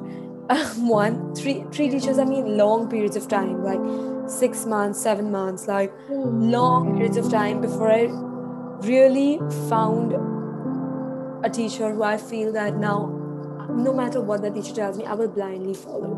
um, 0.50 0.88
one, 0.88 1.36
three, 1.36 1.66
three 1.72 1.90
teachers. 1.90 2.18
I 2.18 2.26
mean, 2.26 2.58
long 2.58 2.90
periods 2.90 3.16
of 3.16 3.28
time, 3.28 3.64
like 3.64 4.30
six 4.30 4.66
months, 4.66 5.02
seven 5.02 5.32
months, 5.32 5.68
like 5.68 5.94
long 6.10 6.96
periods 6.96 7.18
of 7.18 7.30
time 7.30 7.62
before 7.62 7.92
I 7.92 8.06
really 8.88 9.40
found 9.68 10.14
a 11.46 11.50
teacher 11.50 11.94
who 11.94 12.04
I 12.04 12.18
feel 12.18 12.52
that 12.54 12.78
now, 12.78 13.08
no 13.70 13.94
matter 13.94 14.22
what 14.22 14.42
the 14.42 14.50
teacher 14.50 14.74
tells 14.74 14.98
me, 14.98 15.06
I 15.06 15.14
will 15.14 15.28
blindly 15.28 15.74
follow. 15.74 16.16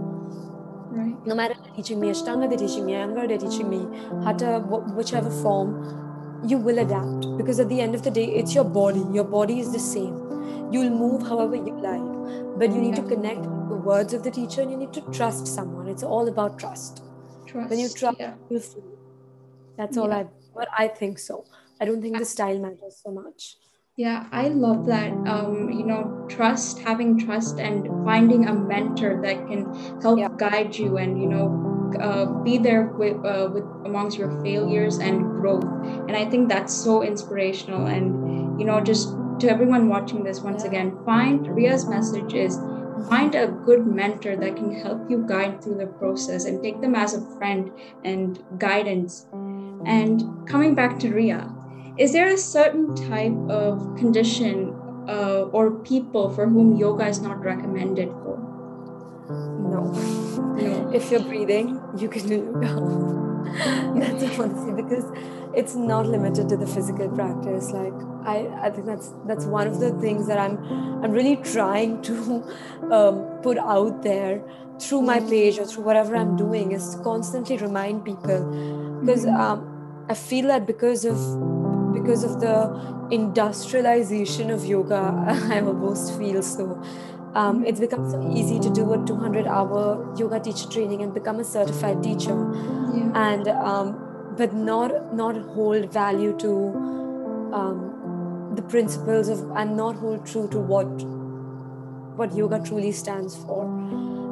Right. 0.91 1.15
No 1.25 1.35
matter 1.35 1.55
they're 1.63 1.73
teaching 1.73 1.99
me 1.99 2.09
Ashtanga, 2.09 2.49
they're 2.49 2.67
teaching 2.67 2.85
me 2.85 2.93
Iyengar, 2.93 3.27
they're 3.27 3.37
teaching 3.37 3.69
me 3.69 3.79
Hatha, 4.23 4.59
whichever 4.59 5.29
form, 5.29 6.10
you 6.43 6.57
will 6.57 6.79
adapt 6.79 7.37
because 7.37 7.59
at 7.59 7.69
the 7.69 7.81
end 7.81 7.95
of 7.95 8.03
the 8.03 8.11
day, 8.11 8.25
it's 8.25 8.55
your 8.55 8.63
body. 8.63 9.03
Your 9.11 9.23
body 9.23 9.59
is 9.59 9.71
the 9.71 9.79
same. 9.79 10.15
You'll 10.71 10.89
move 10.89 11.21
however 11.23 11.55
you 11.55 11.79
like, 11.79 12.57
but 12.57 12.71
you 12.71 12.81
need 12.81 12.95
yeah. 12.95 13.03
to 13.03 13.07
connect 13.07 13.43
the 13.43 13.75
words 13.75 14.13
of 14.13 14.23
the 14.23 14.31
teacher 14.31 14.61
and 14.61 14.71
you 14.71 14.77
need 14.77 14.93
to 14.93 15.01
trust 15.11 15.47
someone. 15.47 15.87
It's 15.87 16.03
all 16.03 16.27
about 16.27 16.57
trust. 16.57 17.03
Trust. 17.45 17.69
When 17.69 17.79
you 17.79 17.89
trust, 17.89 18.19
yeah. 18.19 18.35
you 18.49 18.61
That's 19.77 19.97
all 19.97 20.11
I. 20.11 20.27
But 20.55 20.67
I 20.77 20.87
think 20.87 21.19
so. 21.19 21.45
I 21.79 21.85
don't 21.85 22.01
think 22.01 22.17
the 22.17 22.25
style 22.25 22.59
matters 22.59 23.01
so 23.03 23.11
much. 23.11 23.57
Yeah, 23.97 24.27
I 24.31 24.47
love 24.47 24.85
that. 24.85 25.11
Um, 25.27 25.69
you 25.69 25.85
know, 25.85 26.25
trust, 26.29 26.79
having 26.79 27.19
trust, 27.19 27.59
and 27.59 27.87
finding 28.05 28.47
a 28.47 28.53
mentor 28.53 29.21
that 29.21 29.47
can 29.47 29.65
help 30.01 30.19
yeah. 30.19 30.29
guide 30.37 30.75
you, 30.75 30.97
and 30.97 31.21
you 31.21 31.27
know, 31.27 31.70
uh, 31.99 32.25
be 32.43 32.57
there 32.57 32.87
with, 32.87 33.17
uh, 33.25 33.49
with 33.51 33.63
amongst 33.85 34.17
your 34.17 34.41
failures 34.43 34.99
and 34.99 35.23
growth. 35.31 35.63
And 35.63 36.15
I 36.15 36.25
think 36.29 36.49
that's 36.49 36.73
so 36.73 37.03
inspirational. 37.03 37.87
And 37.87 38.59
you 38.59 38.65
know, 38.65 38.81
just 38.81 39.15
to 39.39 39.49
everyone 39.49 39.89
watching 39.89 40.23
this 40.23 40.41
once 40.41 40.63
again, 40.63 40.97
find 41.05 41.47
Ria's 41.47 41.87
message 41.87 42.33
is 42.33 42.59
find 43.09 43.33
a 43.35 43.47
good 43.47 43.87
mentor 43.87 44.35
that 44.35 44.55
can 44.55 44.73
help 44.73 45.09
you 45.09 45.25
guide 45.27 45.63
through 45.63 45.77
the 45.77 45.87
process 45.87 46.45
and 46.45 46.61
take 46.61 46.81
them 46.81 46.95
as 46.95 47.13
a 47.13 47.21
friend 47.37 47.71
and 48.03 48.43
guidance. 48.57 49.25
And 49.85 50.47
coming 50.47 50.75
back 50.75 50.99
to 50.99 51.11
Ria, 51.11 51.51
is 51.97 52.13
there 52.13 52.29
a 52.29 52.37
certain 52.37 52.95
type 52.95 53.35
of 53.49 53.95
condition 53.97 54.75
uh, 55.07 55.49
or 55.51 55.71
people 55.71 56.29
for 56.29 56.47
whom 56.47 56.75
yoga 56.75 57.07
is 57.07 57.19
not 57.19 57.43
recommended? 57.43 58.09
No. 59.69 59.91
No. 60.55 60.91
If 60.91 61.11
you're 61.11 61.21
breathing, 61.21 61.81
you 61.97 62.09
can 62.09 62.27
do 62.27 62.35
yoga. 62.61 63.21
That's 63.95 64.39
honestly 64.39 64.73
because 64.81 65.05
it's 65.53 65.75
not 65.75 66.05
limited 66.05 66.47
to 66.49 66.57
the 66.57 66.67
physical 66.67 67.09
practice. 67.09 67.71
Like 67.71 67.93
I, 68.25 68.47
I 68.61 68.69
think 68.69 68.85
that's 68.85 69.11
that's 69.25 69.45
one 69.45 69.67
of 69.67 69.79
the 69.79 69.91
things 69.99 70.27
that 70.27 70.37
I'm 70.37 70.57
I'm 71.03 71.11
really 71.11 71.35
trying 71.37 72.01
to 72.03 72.43
um, 72.91 73.41
put 73.41 73.57
out 73.57 74.03
there 74.03 74.41
through 74.79 75.01
my 75.01 75.19
page 75.19 75.59
or 75.59 75.65
through 75.65 75.83
whatever 75.83 76.15
I'm 76.15 76.35
doing 76.35 76.71
is 76.71 76.95
to 76.95 77.03
constantly 77.03 77.57
remind 77.57 78.05
people 78.05 78.99
because 79.01 79.25
mm-hmm. 79.25 79.41
um, 79.41 80.05
I 80.09 80.13
feel 80.13 80.47
that 80.47 80.65
because 80.65 81.05
of 81.05 81.17
because 81.93 82.23
of 82.23 82.39
the 82.39 83.07
industrialization 83.11 84.49
of 84.49 84.65
yoga, 84.65 85.13
I 85.51 85.61
almost 85.61 86.17
feel 86.17 86.41
so. 86.41 86.81
Um, 87.33 87.65
it's 87.65 87.79
become 87.79 88.09
so 88.11 88.29
easy 88.35 88.59
to 88.59 88.69
do 88.69 88.91
a 88.93 89.05
200 89.05 89.47
hour 89.47 90.13
yoga 90.17 90.39
teacher 90.39 90.67
training 90.69 91.01
and 91.01 91.13
become 91.13 91.39
a 91.39 91.43
certified 91.45 92.03
teacher. 92.03 92.35
Yeah. 92.93 93.11
And 93.15 93.47
um, 93.47 94.33
but 94.37 94.53
not 94.53 95.13
not 95.13 95.37
hold 95.37 95.91
value 95.93 96.37
to 96.39 96.51
um, 97.53 98.53
the 98.55 98.61
principles 98.61 99.29
of 99.29 99.49
and 99.51 99.77
not 99.77 99.95
hold 99.95 100.25
true 100.25 100.47
to 100.49 100.59
what 100.59 100.87
what 102.17 102.35
yoga 102.35 102.59
truly 102.59 102.91
stands 102.91 103.35
for. 103.35 103.65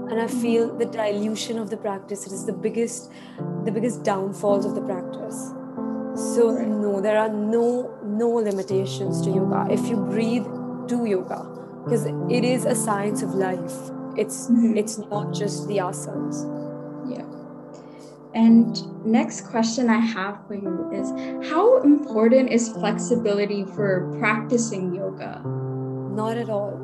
And 0.09 0.19
i 0.19 0.27
feel 0.27 0.75
the 0.75 0.85
dilution 0.85 1.57
of 1.59 1.69
the 1.69 1.77
practice 1.77 2.25
is 2.27 2.45
the 2.45 2.53
biggest 2.53 3.11
the 3.63 3.71
biggest 3.71 4.03
downfalls 4.03 4.65
of 4.65 4.75
the 4.75 4.81
practice. 4.81 5.53
So 6.33 6.51
no 6.51 6.99
there 6.99 7.17
are 7.17 7.29
no 7.29 7.97
no 8.03 8.27
limitations 8.27 9.21
to 9.21 9.29
yoga. 9.29 9.67
If 9.71 9.87
you 9.87 9.95
breathe 9.95 10.45
do 10.87 11.05
yoga 11.05 11.58
because 11.83 12.05
it 12.05 12.43
is 12.43 12.65
a 12.65 12.75
science 12.75 13.21
of 13.21 13.33
life 13.33 13.77
it's 14.17 14.47
mm-hmm. 14.47 14.77
it's 14.77 14.97
not 14.97 15.33
just 15.33 15.67
the 15.67 15.77
asanas 15.77 16.45
yeah 17.09 17.25
and 18.33 19.05
next 19.05 19.47
question 19.47 19.89
I 19.89 19.99
have 19.99 20.45
for 20.47 20.53
you 20.53 20.91
is 20.93 21.09
how 21.49 21.81
important 21.81 22.51
is 22.51 22.69
flexibility 22.69 23.65
for 23.65 24.15
practicing 24.19 24.93
yoga? 24.93 25.41
Not 26.13 26.37
at 26.37 26.49
all. 26.49 26.71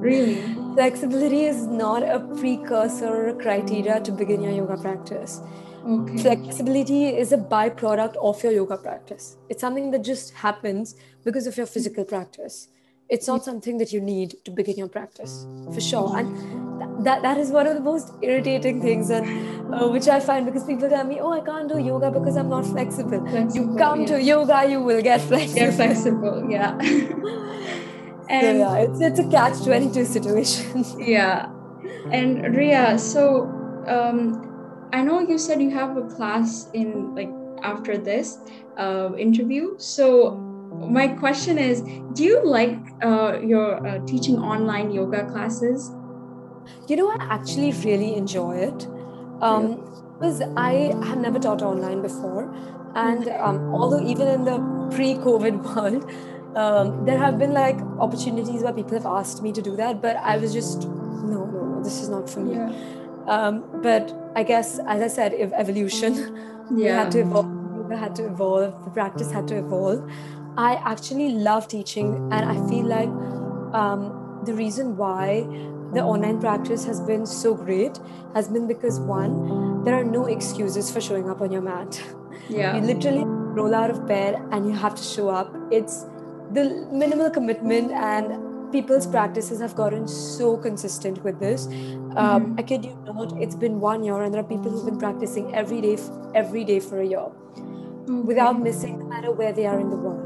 really? 0.00 0.40
Flexibility 0.74 1.44
is 1.44 1.66
not 1.66 2.02
a 2.02 2.20
precursor 2.38 3.06
or 3.06 3.28
a 3.28 3.34
criteria 3.34 4.00
to 4.00 4.12
begin 4.12 4.42
your 4.42 4.52
yoga 4.52 4.78
practice. 4.78 5.42
Okay. 5.86 6.18
Flexibility 6.18 7.08
is 7.08 7.32
a 7.32 7.38
byproduct 7.38 8.16
of 8.16 8.42
your 8.42 8.52
yoga 8.52 8.78
practice. 8.78 9.36
It's 9.50 9.60
something 9.60 9.90
that 9.90 10.02
just 10.02 10.32
happens 10.34 10.96
because 11.22 11.46
of 11.46 11.56
your 11.56 11.66
physical 11.66 12.04
practice 12.04 12.68
it's 13.08 13.26
not 13.26 13.44
something 13.44 13.78
that 13.78 13.92
you 13.92 14.00
need 14.00 14.34
to 14.44 14.50
begin 14.50 14.76
your 14.76 14.88
practice 14.88 15.46
for 15.72 15.80
sure. 15.80 16.16
And 16.18 17.04
that 17.04 17.22
that 17.22 17.38
is 17.38 17.50
one 17.50 17.66
of 17.66 17.74
the 17.74 17.80
most 17.80 18.12
irritating 18.22 18.80
things 18.80 19.10
and 19.10 19.74
uh, 19.74 19.86
which 19.88 20.08
i 20.08 20.18
find 20.18 20.46
because 20.46 20.64
people 20.64 20.88
tell 20.88 21.04
me 21.04 21.20
oh 21.20 21.32
i 21.32 21.40
can't 21.40 21.68
do 21.68 21.78
yoga 21.78 22.10
because 22.10 22.36
i'm 22.36 22.48
not 22.48 22.64
flexible, 22.64 23.20
flexible 23.28 23.54
you 23.54 23.76
come 23.76 24.00
yeah. 24.00 24.06
to 24.06 24.22
yoga 24.22 24.64
you 24.68 24.80
will 24.82 25.02
get 25.02 25.20
flexible 25.20 25.60
get 25.60 25.74
flexible. 25.74 26.46
yeah. 26.50 26.78
And 28.28 28.42
so, 28.42 28.52
yeah 28.58 28.76
it's, 28.78 29.00
it's 29.00 29.20
a 29.20 29.28
catch 29.30 29.62
22 29.62 30.04
situation. 30.04 30.84
Yeah. 30.98 31.48
And 32.10 32.56
ria 32.56 32.98
so 32.98 33.44
um 33.86 34.88
i 34.92 35.02
know 35.02 35.20
you 35.20 35.38
said 35.38 35.62
you 35.62 35.70
have 35.70 35.96
a 35.96 36.02
class 36.02 36.68
in 36.72 37.14
like 37.14 37.30
after 37.62 37.98
this 37.98 38.38
uh, 38.76 39.10
interview. 39.16 39.74
So 39.78 40.45
my 40.88 41.08
question 41.08 41.58
is 41.58 41.82
do 42.12 42.24
you 42.24 42.44
like 42.44 42.78
uh, 43.02 43.38
your 43.40 43.86
uh, 43.86 43.98
teaching 44.06 44.38
online 44.38 44.90
yoga 44.90 45.24
classes? 45.26 45.90
You 46.88 46.96
know 46.96 47.10
i 47.10 47.16
actually 47.20 47.72
really 47.72 48.14
enjoy 48.14 48.56
it. 48.56 48.86
Um, 49.40 49.82
because 50.18 50.40
i 50.56 50.72
have 51.04 51.18
never 51.18 51.38
taught 51.38 51.62
online 51.62 52.02
before. 52.02 52.54
And 52.94 53.28
um, 53.28 53.74
although 53.74 54.00
even 54.00 54.28
in 54.28 54.44
the 54.44 54.58
pre-covid 54.90 55.62
world 55.76 56.10
um, 56.56 57.04
there 57.04 57.18
have 57.18 57.38
been 57.38 57.52
like 57.52 57.78
opportunities 58.00 58.62
where 58.62 58.72
people 58.72 58.94
have 58.94 59.04
asked 59.04 59.42
me 59.42 59.52
to 59.52 59.60
do 59.60 59.76
that 59.76 60.00
but 60.00 60.16
i 60.16 60.38
was 60.38 60.54
just 60.54 60.88
no 60.88 61.44
no 61.44 61.64
no 61.64 61.82
this 61.82 62.00
is 62.00 62.08
not 62.08 62.30
for 62.30 62.40
me. 62.40 62.54
Yeah. 62.54 62.72
Um, 63.26 63.64
but 63.82 64.16
i 64.34 64.42
guess 64.42 64.78
as 64.86 65.02
i 65.02 65.08
said 65.08 65.34
if 65.34 65.52
evolution 65.52 66.14
yeah. 66.14 66.70
we 66.70 66.84
had 66.84 67.10
to 67.12 67.20
evolve 67.20 67.56
had 67.90 68.16
to 68.16 68.26
evolve 68.26 68.84
the 68.84 68.90
practice 68.90 69.30
had 69.30 69.46
to 69.48 69.56
evolve 69.56 70.10
I 70.56 70.74
actually 70.76 71.30
love 71.30 71.68
teaching, 71.68 72.28
and 72.32 72.44
I 72.44 72.54
feel 72.68 72.86
like 72.86 73.08
um, 73.74 74.40
the 74.44 74.54
reason 74.54 74.96
why 74.96 75.46
the 75.92 76.02
online 76.02 76.40
practice 76.40 76.84
has 76.84 77.00
been 77.00 77.26
so 77.26 77.54
great 77.54 77.98
has 78.34 78.48
been 78.48 78.66
because 78.66 78.98
one, 79.00 79.84
there 79.84 79.94
are 79.94 80.04
no 80.04 80.26
excuses 80.26 80.90
for 80.90 81.00
showing 81.00 81.30
up 81.30 81.40
on 81.40 81.52
your 81.52 81.62
mat. 81.62 82.00
Yeah. 82.48 82.76
You 82.76 82.82
literally 82.82 83.24
roll 83.24 83.74
out 83.74 83.90
of 83.90 84.06
bed 84.06 84.40
and 84.52 84.66
you 84.66 84.72
have 84.72 84.94
to 84.94 85.02
show 85.02 85.28
up. 85.28 85.54
It's 85.70 86.04
the 86.52 86.88
minimal 86.92 87.30
commitment 87.30 87.92
and 87.92 88.72
people's 88.72 89.06
practices 89.06 89.60
have 89.60 89.74
gotten 89.74 90.06
so 90.08 90.56
consistent 90.56 91.22
with 91.24 91.38
this. 91.40 91.66
Um, 91.66 91.72
mm-hmm. 91.74 92.54
I 92.58 92.62
kid 92.62 92.84
you 92.84 92.98
not, 93.04 93.40
it's 93.40 93.54
been 93.54 93.80
one 93.80 94.02
year 94.04 94.20
and 94.22 94.34
there 94.34 94.40
are 94.40 94.48
people 94.48 94.70
who've 94.70 94.84
been 94.84 94.98
practicing 94.98 95.54
every 95.54 95.80
day, 95.80 95.98
every 96.34 96.64
day 96.64 96.80
for 96.80 97.00
a 97.00 97.06
year 97.06 97.20
okay. 97.20 97.62
without 98.06 98.60
missing 98.60 98.98
no 98.98 99.06
matter 99.06 99.32
where 99.32 99.52
they 99.52 99.66
are 99.66 99.78
in 99.80 99.90
the 99.90 99.96
world. 99.96 100.25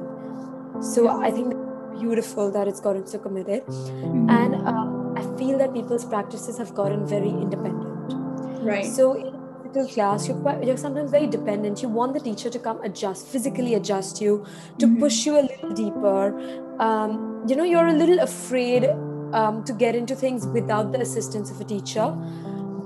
So 0.81 1.09
I 1.09 1.31
think 1.31 1.55
beautiful 1.99 2.51
that 2.51 2.66
it's 2.66 2.81
gotten 2.81 3.07
so 3.07 3.19
committed. 3.19 3.66
Mm-hmm. 3.66 4.31
And 4.31 4.55
um, 4.66 5.14
I 5.16 5.23
feel 5.38 5.59
that 5.59 5.75
people's 5.75 6.05
practices 6.05 6.57
have 6.59 6.75
gotten 6.75 7.07
very 7.07 7.29
independent. 7.29 8.14
Right. 8.62 8.87
So 8.87 9.14
in 9.14 9.27
a 9.27 9.62
physical 9.62 9.88
class, 9.88 10.27
you're, 10.27 10.38
quite, 10.38 10.64
you're 10.64 10.79
sometimes 10.79 11.11
very 11.11 11.27
dependent. 11.27 11.83
You 11.83 11.88
want 11.88 12.14
the 12.14 12.21
teacher 12.21 12.49
to 12.49 12.59
come 12.59 12.81
adjust, 12.83 13.27
physically 13.27 13.75
adjust 13.75 14.21
you, 14.21 14.47
to 14.79 14.87
mm-hmm. 14.87 15.01
push 15.01 15.27
you 15.27 15.38
a 15.38 15.43
little 15.43 15.71
deeper. 15.71 16.81
Um, 16.81 17.45
you 17.47 17.57
know, 17.57 17.64
you're 17.64 17.87
a 17.87 17.93
little 17.93 18.21
afraid 18.21 18.85
um, 19.33 19.62
to 19.64 19.73
get 19.75 19.95
into 19.95 20.14
things 20.14 20.47
without 20.47 20.93
the 20.93 21.01
assistance 21.01 21.51
of 21.51 21.61
a 21.61 21.64
teacher. 21.64 22.11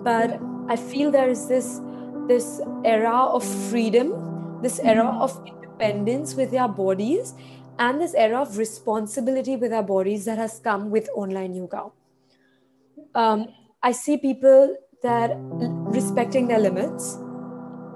But 0.03 0.41
I 0.69 0.77
feel 0.77 1.11
there 1.11 1.31
is 1.31 1.49
this 1.49 1.81
this 2.27 2.61
era 2.85 3.15
of 3.15 3.45
freedom, 3.69 4.59
this 4.63 4.79
era 4.81 5.05
mm-hmm. 5.05 5.21
of 5.21 5.47
independence 5.47 6.35
with 6.35 6.55
our 6.55 6.69
bodies 6.69 7.35
and 7.79 8.01
this 8.01 8.15
era 8.15 8.41
of 8.41 8.57
responsibility 8.59 9.57
with 9.57 9.73
our 9.73 9.83
bodies 9.83 10.25
that 10.25 10.39
has 10.39 10.61
come 10.61 10.91
with 10.91 11.09
online 11.15 11.55
yoga. 11.55 11.91
Um, 13.15 13.49
I 13.83 13.93
see 13.93 14.17
people 14.17 14.77
that 15.03 15.33
respecting 15.37 16.49
their 16.49 16.59
limits 16.59 17.19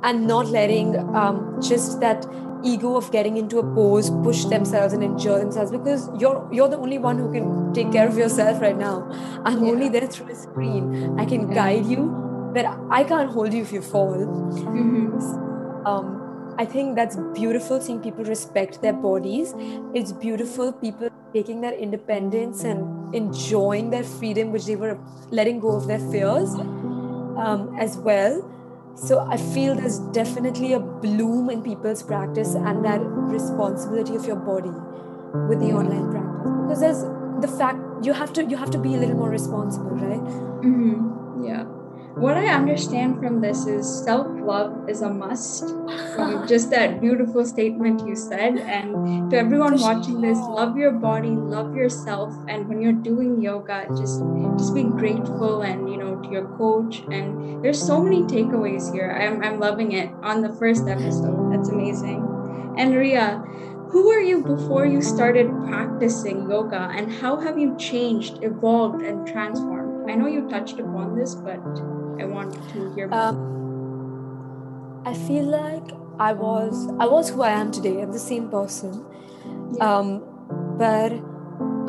and 0.02 0.26
not 0.26 0.46
letting 0.46 0.96
um, 1.14 1.58
just 1.60 2.00
that 2.00 2.26
ego 2.64 2.96
of 2.96 3.10
getting 3.12 3.36
into 3.36 3.58
a 3.58 3.74
pose 3.74 4.10
push 4.10 4.44
themselves 4.46 4.92
and 4.92 5.02
injure 5.02 5.38
themselves 5.38 5.70
because 5.70 6.08
you're 6.18 6.48
you're 6.52 6.68
the 6.68 6.76
only 6.76 6.98
one 6.98 7.16
who 7.16 7.32
can 7.32 7.72
take 7.72 7.92
care 7.92 8.08
of 8.08 8.16
yourself 8.16 8.60
right 8.60 8.76
now. 8.76 9.08
I'm 9.44 9.64
yeah. 9.64 9.70
only 9.70 9.88
there 9.88 10.06
through 10.06 10.32
a 10.32 10.34
screen. 10.34 11.18
I 11.18 11.24
can 11.24 11.48
yeah. 11.48 11.54
guide 11.54 11.86
you, 11.86 12.50
but 12.54 12.66
I 12.90 13.04
can't 13.04 13.30
hold 13.30 13.52
you 13.52 13.62
if 13.62 13.72
you 13.72 13.82
fall. 13.82 14.16
Mm-hmm. 14.16 15.86
Um, 15.86 16.17
I 16.58 16.64
think 16.64 16.96
that's 16.96 17.16
beautiful 17.34 17.80
seeing 17.80 18.00
people 18.00 18.24
respect 18.24 18.82
their 18.82 18.92
bodies. 18.92 19.54
It's 19.94 20.10
beautiful 20.12 20.72
people 20.72 21.08
taking 21.32 21.60
their 21.60 21.72
independence 21.72 22.64
and 22.64 23.14
enjoying 23.14 23.90
their 23.90 24.02
freedom, 24.02 24.50
which 24.50 24.66
they 24.66 24.74
were 24.74 24.98
letting 25.30 25.60
go 25.60 25.76
of 25.76 25.86
their 25.86 26.00
fears 26.00 26.52
um, 26.54 27.76
as 27.78 27.96
well. 27.96 28.42
So 28.96 29.20
I 29.20 29.36
feel 29.36 29.76
there's 29.76 30.00
definitely 30.10 30.72
a 30.72 30.80
bloom 30.80 31.48
in 31.50 31.62
people's 31.62 32.02
practice 32.02 32.54
and 32.54 32.84
that 32.84 33.00
responsibility 33.00 34.16
of 34.16 34.26
your 34.26 34.36
body 34.36 34.72
with 35.48 35.60
the 35.60 35.72
online 35.72 36.10
practice 36.10 36.50
because 36.62 36.80
there's 36.80 37.02
the 37.40 37.56
fact 37.56 37.78
you 38.04 38.12
have 38.12 38.32
to 38.32 38.44
you 38.44 38.56
have 38.56 38.70
to 38.72 38.78
be 38.78 38.96
a 38.96 38.98
little 38.98 39.14
more 39.14 39.30
responsible, 39.30 39.90
right? 39.90 40.20
Mm-hmm. 40.64 41.44
Yeah 41.44 41.77
what 42.20 42.37
I 42.37 42.46
understand 42.46 43.20
from 43.20 43.40
this 43.40 43.66
is 43.66 43.87
self 44.04 44.26
love 44.40 44.88
is 44.88 45.02
a 45.02 45.11
must. 45.11 45.68
From 46.14 46.46
just 46.52 46.70
that 46.70 47.00
beautiful 47.00 47.44
statement 47.44 48.07
you 48.07 48.16
said. 48.16 48.59
And 48.59 49.31
to 49.31 49.38
everyone 49.38 49.81
watching 49.81 50.20
this, 50.20 50.38
love 50.38 50.76
your 50.76 50.92
body, 50.92 51.31
love 51.31 51.76
yourself. 51.76 52.35
And 52.48 52.68
when 52.68 52.81
you're 52.81 52.92
doing 52.92 53.40
yoga, 53.40 53.87
just 53.96 54.22
just 54.59 54.74
be 54.74 54.85
grateful 54.85 55.62
and 55.62 55.88
you 55.90 55.96
know 55.96 56.16
to 56.16 56.28
your 56.28 56.48
coach. 56.57 57.02
And 57.11 57.62
there's 57.62 57.81
so 57.81 58.02
many 58.02 58.22
takeaways 58.22 58.92
here. 58.92 59.11
I'm 59.11 59.42
I'm 59.42 59.61
loving 59.61 59.92
it 59.92 60.11
on 60.22 60.42
the 60.42 60.52
first 60.54 60.88
episode. 60.88 61.52
That's 61.52 61.68
amazing. 61.68 62.24
And 62.76 62.94
Ria, 62.94 63.42
who 63.90 64.07
were 64.09 64.20
you 64.20 64.42
before 64.42 64.87
you 64.87 65.02
started 65.02 65.50
practicing 65.66 66.50
yoga 66.50 66.90
and 66.94 67.11
how 67.11 67.40
have 67.40 67.59
you 67.59 67.76
changed, 67.76 68.38
evolved, 68.42 69.02
and 69.02 69.26
transformed? 69.26 70.11
I 70.11 70.14
know 70.14 70.26
you 70.26 70.48
touched 70.48 70.78
upon 70.78 71.16
this, 71.16 71.35
but 71.35 71.59
I 72.20 72.24
want 72.24 72.54
to 72.72 72.94
hear. 72.94 73.09
Um, 73.12 75.02
I 75.04 75.14
feel 75.14 75.44
like 75.44 75.92
I 76.18 76.33
was 76.33 76.88
I 76.98 77.07
was 77.07 77.31
who 77.31 77.42
I 77.42 77.50
am 77.50 77.70
today. 77.70 78.00
I'm 78.02 78.12
the 78.12 78.18
same 78.18 78.48
person. 78.50 79.04
Yeah. 79.74 79.98
Um, 79.98 80.22
but 80.78 81.12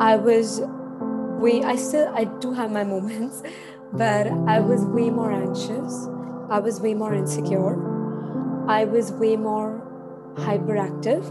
I 0.00 0.16
was 0.16 0.60
way 1.40 1.62
I 1.62 1.76
still 1.76 2.12
I 2.14 2.24
do 2.24 2.52
have 2.52 2.70
my 2.70 2.84
moments, 2.94 3.42
but 3.92 4.26
I 4.46 4.60
was 4.60 4.84
way 4.84 5.10
more 5.10 5.32
anxious. 5.32 6.08
I 6.48 6.58
was 6.58 6.80
way 6.80 6.94
more 6.94 7.14
insecure. 7.14 7.76
I 8.68 8.84
was 8.84 9.12
way 9.12 9.36
more 9.36 9.82
hyperactive. 10.36 11.28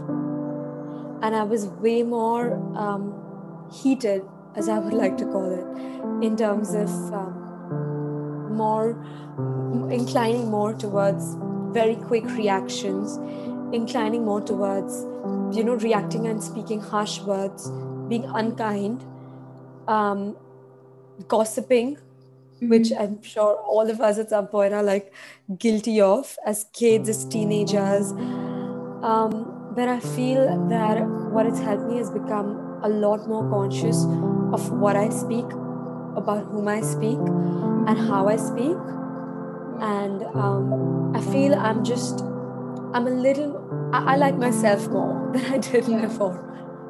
And 1.22 1.36
I 1.36 1.42
was 1.42 1.66
way 1.66 2.02
more 2.02 2.54
um, 2.76 3.68
heated, 3.70 4.24
as 4.56 4.68
I 4.68 4.78
would 4.78 4.92
like 5.02 5.18
to 5.18 5.24
call 5.24 5.52
it, 5.52 6.24
in 6.24 6.36
terms 6.36 6.74
of 6.74 6.88
um, 7.12 7.39
more 8.50 8.90
inclining 9.90 10.50
more 10.50 10.74
towards 10.74 11.36
very 11.72 11.96
quick 11.96 12.24
reactions 12.36 13.16
inclining 13.74 14.24
more 14.24 14.40
towards 14.40 15.02
you 15.56 15.64
know 15.64 15.74
reacting 15.74 16.26
and 16.26 16.42
speaking 16.42 16.80
harsh 16.80 17.20
words 17.20 17.70
being 18.08 18.24
unkind 18.24 19.04
um, 19.86 20.36
gossiping 21.28 21.96
which 22.62 22.88
mm-hmm. 22.90 23.02
I'm 23.02 23.22
sure 23.22 23.56
all 23.56 23.88
of 23.88 24.00
us 24.00 24.18
at 24.18 24.30
some 24.30 24.46
point 24.46 24.74
are 24.74 24.82
like 24.82 25.12
guilty 25.58 26.00
of 26.00 26.36
as 26.44 26.66
kids, 26.72 27.08
as 27.08 27.24
teenagers. 27.24 28.12
Um, 29.02 29.72
but 29.74 29.88
I 29.88 30.00
feel 30.00 30.68
that 30.68 31.00
what 31.32 31.46
it's 31.46 31.58
helped 31.58 31.84
me 31.84 31.98
is 31.98 32.10
become 32.10 32.80
a 32.82 32.88
lot 32.88 33.26
more 33.26 33.48
conscious 33.48 34.04
of 34.52 34.70
what 34.72 34.96
I 34.96 35.08
speak, 35.08 35.46
about 36.16 36.44
whom 36.46 36.68
I 36.68 36.80
speak, 36.80 37.18
and 37.86 37.98
how 37.98 38.28
I 38.28 38.36
speak. 38.36 38.76
And 39.80 40.22
um, 40.34 41.16
I 41.16 41.20
feel 41.20 41.54
I'm 41.54 41.84
just, 41.84 42.20
I'm 42.94 43.06
a 43.06 43.10
little, 43.10 43.90
I, 43.92 44.14
I 44.14 44.16
like 44.16 44.36
myself 44.36 44.88
more 44.88 45.30
than 45.34 45.44
I 45.52 45.58
did 45.58 45.88
yeah. 45.88 46.00
before 46.02 46.46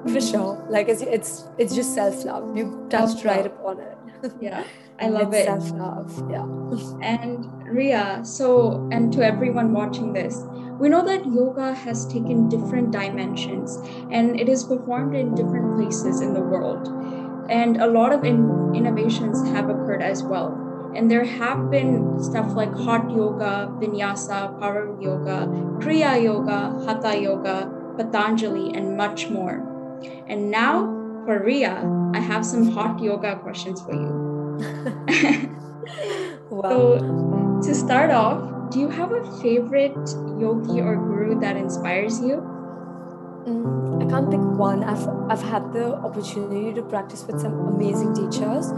for 0.09 0.21
sure. 0.21 0.67
Like 0.69 0.89
it's 0.89 1.03
it's, 1.03 1.45
it's 1.59 1.75
just 1.75 1.95
self-love. 1.95 2.57
You 2.57 2.87
touched 2.91 3.25
right 3.25 3.47
upon 3.47 3.81
it. 3.81 3.97
Yeah 4.41 4.65
i 5.01 5.09
love 5.09 5.33
it's 5.33 5.43
it. 5.43 5.45
self-love 5.47 6.31
yeah. 6.31 6.45
And 7.03 7.47
ria 7.67 8.21
so 8.23 8.87
and 8.93 9.13
to 9.15 9.25
everyone 9.25 9.73
watching 9.73 10.13
this 10.13 10.45
we 10.81 10.89
know 10.89 11.05
that 11.05 11.27
yoga 11.27 11.75
has 11.75 12.07
taken 12.07 12.49
different 12.49 12.91
dimensions 12.91 13.77
and 14.11 14.39
it 14.41 14.49
is 14.49 14.65
performed 14.65 15.15
in 15.15 15.35
different 15.35 15.77
places 15.77 16.23
in 16.23 16.33
the 16.33 16.41
world. 16.41 16.89
And 17.51 17.83
a 17.83 17.87
lot 17.87 18.15
of 18.15 18.25
in- 18.25 18.75
innovations 18.75 19.47
have 19.51 19.69
occurred 19.69 20.01
as 20.01 20.23
well 20.23 20.70
and 20.95 21.11
there 21.11 21.25
have 21.25 21.71
been 21.71 22.23
stuff 22.23 22.55
like 22.55 22.73
hot 22.75 23.11
yoga 23.11 23.71
vinyasa 23.81 24.59
power 24.61 24.97
yoga 25.01 25.47
kriya 25.83 26.23
yoga 26.23 26.77
hatha 26.87 27.17
yoga 27.17 27.71
patanjali 27.97 28.75
and 28.75 28.97
much 28.97 29.29
more 29.29 29.61
and 30.29 30.51
now 30.51 31.01
for 31.25 31.43
Ria, 31.43 31.85
I 32.15 32.21
have 32.21 32.45
some 32.45 32.71
hot 32.73 33.01
yoga 33.01 33.37
questions 33.37 33.81
for 33.83 33.93
you. 33.93 34.11
wow. 36.51 36.71
So, 36.71 37.61
to 37.63 37.75
start 37.75 38.11
off, 38.11 38.71
do 38.71 38.81
you 38.81 38.89
have 38.89 39.13
a 39.13 39.23
favorite 39.43 40.09
yogi 40.39 40.81
or 40.81 40.97
guru 40.97 41.39
that 41.41 41.57
inspires 41.57 42.21
you? 42.21 42.37
Mm, 43.47 44.05
I 44.05 44.11
can't 44.11 44.31
pick 44.31 44.41
one. 44.41 44.83
I've, 44.83 45.07
I've 45.31 45.43
had 45.43 45.73
the 45.73 45.95
opportunity 45.97 46.73
to 46.75 46.83
practice 46.83 47.25
with 47.27 47.41
some 47.41 47.55
amazing 47.75 48.15
teachers. 48.15 48.73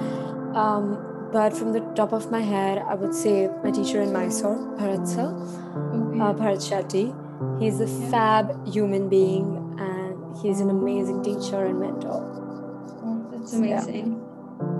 Um, 0.54 1.11
but 1.32 1.56
from 1.56 1.72
the 1.72 1.80
top 1.94 2.12
of 2.12 2.30
my 2.30 2.40
head, 2.40 2.78
I 2.78 2.94
would 2.94 3.14
say 3.14 3.48
my 3.64 3.70
teacher 3.70 4.02
in 4.02 4.12
Mysore, 4.12 4.56
Bharat 4.78 5.08
sir, 5.08 5.32
okay. 5.32 6.20
uh, 6.20 6.34
Bharat 6.34 6.60
Shetty. 6.60 7.14
He's 7.58 7.80
a 7.80 7.86
yeah. 7.86 8.10
fab 8.10 8.68
human 8.68 9.08
being 9.08 9.76
and 9.78 10.36
he's 10.42 10.60
an 10.60 10.70
amazing 10.70 11.22
teacher 11.22 11.64
and 11.64 11.80
mentor. 11.80 12.22
Oh, 13.04 13.26
that's 13.32 13.54
amazing. 13.54 14.20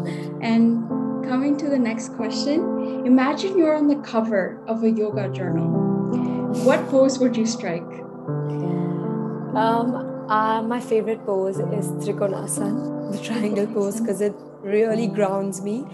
Yeah. 0.04 0.48
And 0.48 1.24
coming 1.24 1.56
to 1.56 1.68
the 1.68 1.78
next 1.78 2.10
question, 2.10 3.06
imagine 3.06 3.56
you're 3.56 3.74
on 3.74 3.88
the 3.88 3.96
cover 3.96 4.62
of 4.66 4.84
a 4.84 4.90
yoga 4.90 5.28
journal. 5.30 5.70
What 6.64 6.86
pose 6.88 7.18
would 7.18 7.36
you 7.36 7.46
strike? 7.46 7.82
Um, 9.54 9.94
uh, 10.28 10.62
my 10.62 10.80
favorite 10.80 11.24
pose 11.24 11.58
is 11.58 11.88
Trikonasana, 12.04 13.12
the 13.12 13.18
triangle 13.22 13.66
pose, 13.66 14.00
because 14.00 14.20
it 14.20 14.34
really 14.62 15.06
grounds 15.06 15.62
me. 15.62 15.86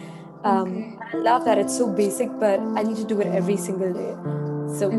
Um, 0.44 0.68
okay. 0.68 0.98
I 1.12 1.16
love 1.16 1.44
that 1.44 1.58
it's 1.58 1.76
so 1.76 1.86
basic, 1.90 2.28
but 2.38 2.60
I 2.60 2.82
need 2.82 2.96
to 2.96 3.04
do 3.04 3.20
it 3.20 3.26
every 3.26 3.56
single 3.56 3.92
day. 3.92 4.14
So 4.78 4.90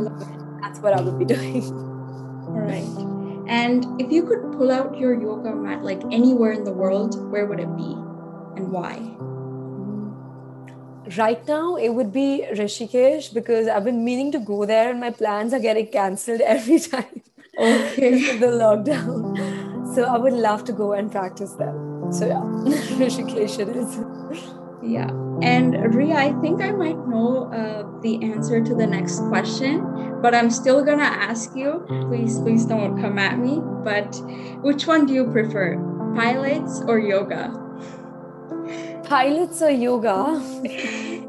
that's 0.61 0.79
what 0.79 0.93
I 0.93 1.01
would 1.01 1.17
be 1.19 1.25
doing. 1.35 1.63
All 1.63 2.59
right. 2.59 3.09
And 3.47 3.99
if 3.99 4.11
you 4.11 4.23
could 4.23 4.51
pull 4.53 4.71
out 4.71 4.97
your 4.97 5.19
yoga 5.19 5.55
mat 5.55 5.83
like 5.83 6.01
anywhere 6.11 6.51
in 6.51 6.63
the 6.63 6.71
world, 6.71 7.31
where 7.31 7.45
would 7.45 7.59
it 7.59 7.75
be 7.75 7.93
and 8.55 8.71
why? 8.71 8.97
Right 11.17 11.47
now, 11.47 11.75
it 11.75 11.89
would 11.89 12.13
be 12.13 12.45
Rishikesh 12.51 13.33
because 13.33 13.67
I've 13.67 13.83
been 13.83 14.03
meaning 14.05 14.31
to 14.33 14.39
go 14.39 14.65
there 14.65 14.91
and 14.91 14.99
my 14.99 15.09
plans 15.09 15.53
are 15.53 15.59
getting 15.59 15.87
cancelled 15.87 16.41
every 16.45 16.79
time. 16.79 17.21
Okay. 17.57 18.37
the 18.37 18.47
lockdown. 18.47 19.95
So 19.95 20.03
I 20.03 20.17
would 20.17 20.33
love 20.33 20.63
to 20.65 20.71
go 20.71 20.93
and 20.93 21.11
practice 21.11 21.53
there. 21.53 21.73
So 22.11 22.27
yeah, 22.27 22.41
Rishikesh 23.01 23.59
it 23.59 23.75
is. 23.75 23.97
Yeah. 24.89 25.11
And 25.41 25.93
Ria, 25.93 26.15
I 26.15 26.33
think 26.41 26.61
I 26.61 26.71
might 26.71 26.97
know 27.07 27.45
uh, 27.53 28.01
the 28.01 28.23
answer 28.23 28.59
to 28.61 28.75
the 28.75 28.87
next 28.87 29.19
question, 29.29 30.19
but 30.21 30.33
I'm 30.33 30.49
still 30.49 30.83
gonna 30.83 31.03
ask 31.03 31.55
you. 31.55 31.85
Please, 32.09 32.39
please 32.39 32.65
don't 32.65 32.99
come 32.99 33.19
at 33.19 33.37
me. 33.37 33.61
But 33.61 34.19
which 34.61 34.87
one 34.87 35.05
do 35.05 35.13
you 35.13 35.31
prefer, 35.31 35.75
pilates 36.17 36.85
or 36.87 36.99
yoga? 36.99 37.53
Pilates 39.05 39.61
or 39.61 39.69
yoga? 39.69 40.41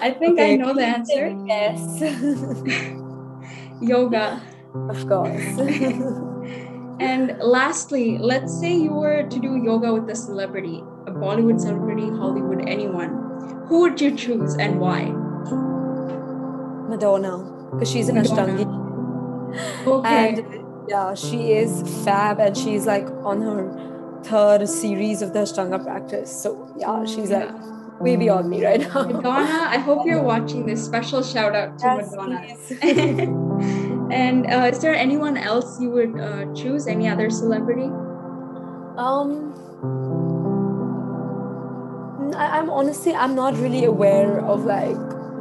I 0.00 0.10
think 0.10 0.38
okay. 0.38 0.54
I 0.54 0.56
know 0.56 0.72
the 0.72 0.86
answer. 0.86 1.34
Yes. 1.44 2.00
yoga. 3.82 4.40
Of 4.88 5.06
course. 5.06 5.58
and 7.02 7.38
lastly, 7.40 8.18
let's 8.18 8.58
say 8.58 8.74
you 8.74 8.92
were 8.92 9.22
to 9.22 9.38
do 9.38 9.56
yoga 9.56 9.92
with 9.92 10.08
a 10.08 10.14
celebrity 10.14 10.82
a 11.06 11.10
Bollywood 11.10 11.60
celebrity, 11.60 12.08
Hollywood, 12.08 12.68
anyone, 12.68 13.64
who 13.66 13.80
would 13.80 14.00
you 14.00 14.16
choose 14.16 14.54
and 14.54 14.78
why? 14.78 15.04
Madonna, 16.88 17.38
because 17.72 17.90
she's 17.90 18.08
an 18.08 18.16
Ashtangi. 18.16 18.80
Okay. 19.86 20.28
And 20.30 20.88
yeah, 20.88 21.14
she 21.14 21.52
is 21.52 21.82
fab 22.06 22.40
and 22.40 22.56
she's 22.56 22.86
like 22.86 23.06
on 23.22 23.42
her 23.42 24.20
third 24.24 24.66
series 24.66 25.20
of 25.20 25.34
the 25.34 25.40
Ashtanga 25.40 25.82
practice. 25.84 26.30
So 26.34 26.74
yeah, 26.78 26.86
mm, 26.86 27.06
she's 27.06 27.28
yeah. 27.28 27.52
like 27.52 28.00
way 28.00 28.16
beyond 28.16 28.48
me 28.48 28.64
right 28.64 28.80
now. 28.80 29.02
Madonna, 29.02 29.66
I 29.68 29.76
hope 29.76 30.06
you're 30.06 30.22
watching 30.32 30.64
this. 30.64 30.82
Special 30.82 31.22
shout 31.22 31.54
out 31.54 31.78
to 31.80 31.84
yes, 31.84 32.10
Madonna. 32.12 33.68
and 34.12 34.46
uh, 34.46 34.68
is 34.70 34.78
there 34.80 34.94
anyone 34.94 35.36
else 35.36 35.80
you 35.80 35.90
would 35.90 36.20
uh, 36.20 36.52
choose? 36.54 36.86
Any 36.86 37.08
other 37.08 37.30
celebrity? 37.30 37.88
Um, 38.96 39.54
I, 42.36 42.58
am 42.58 42.68
honestly 42.68 43.14
I'm 43.14 43.34
not 43.34 43.56
really 43.56 43.84
aware 43.84 44.40
of 44.44 44.66
like 44.66 44.96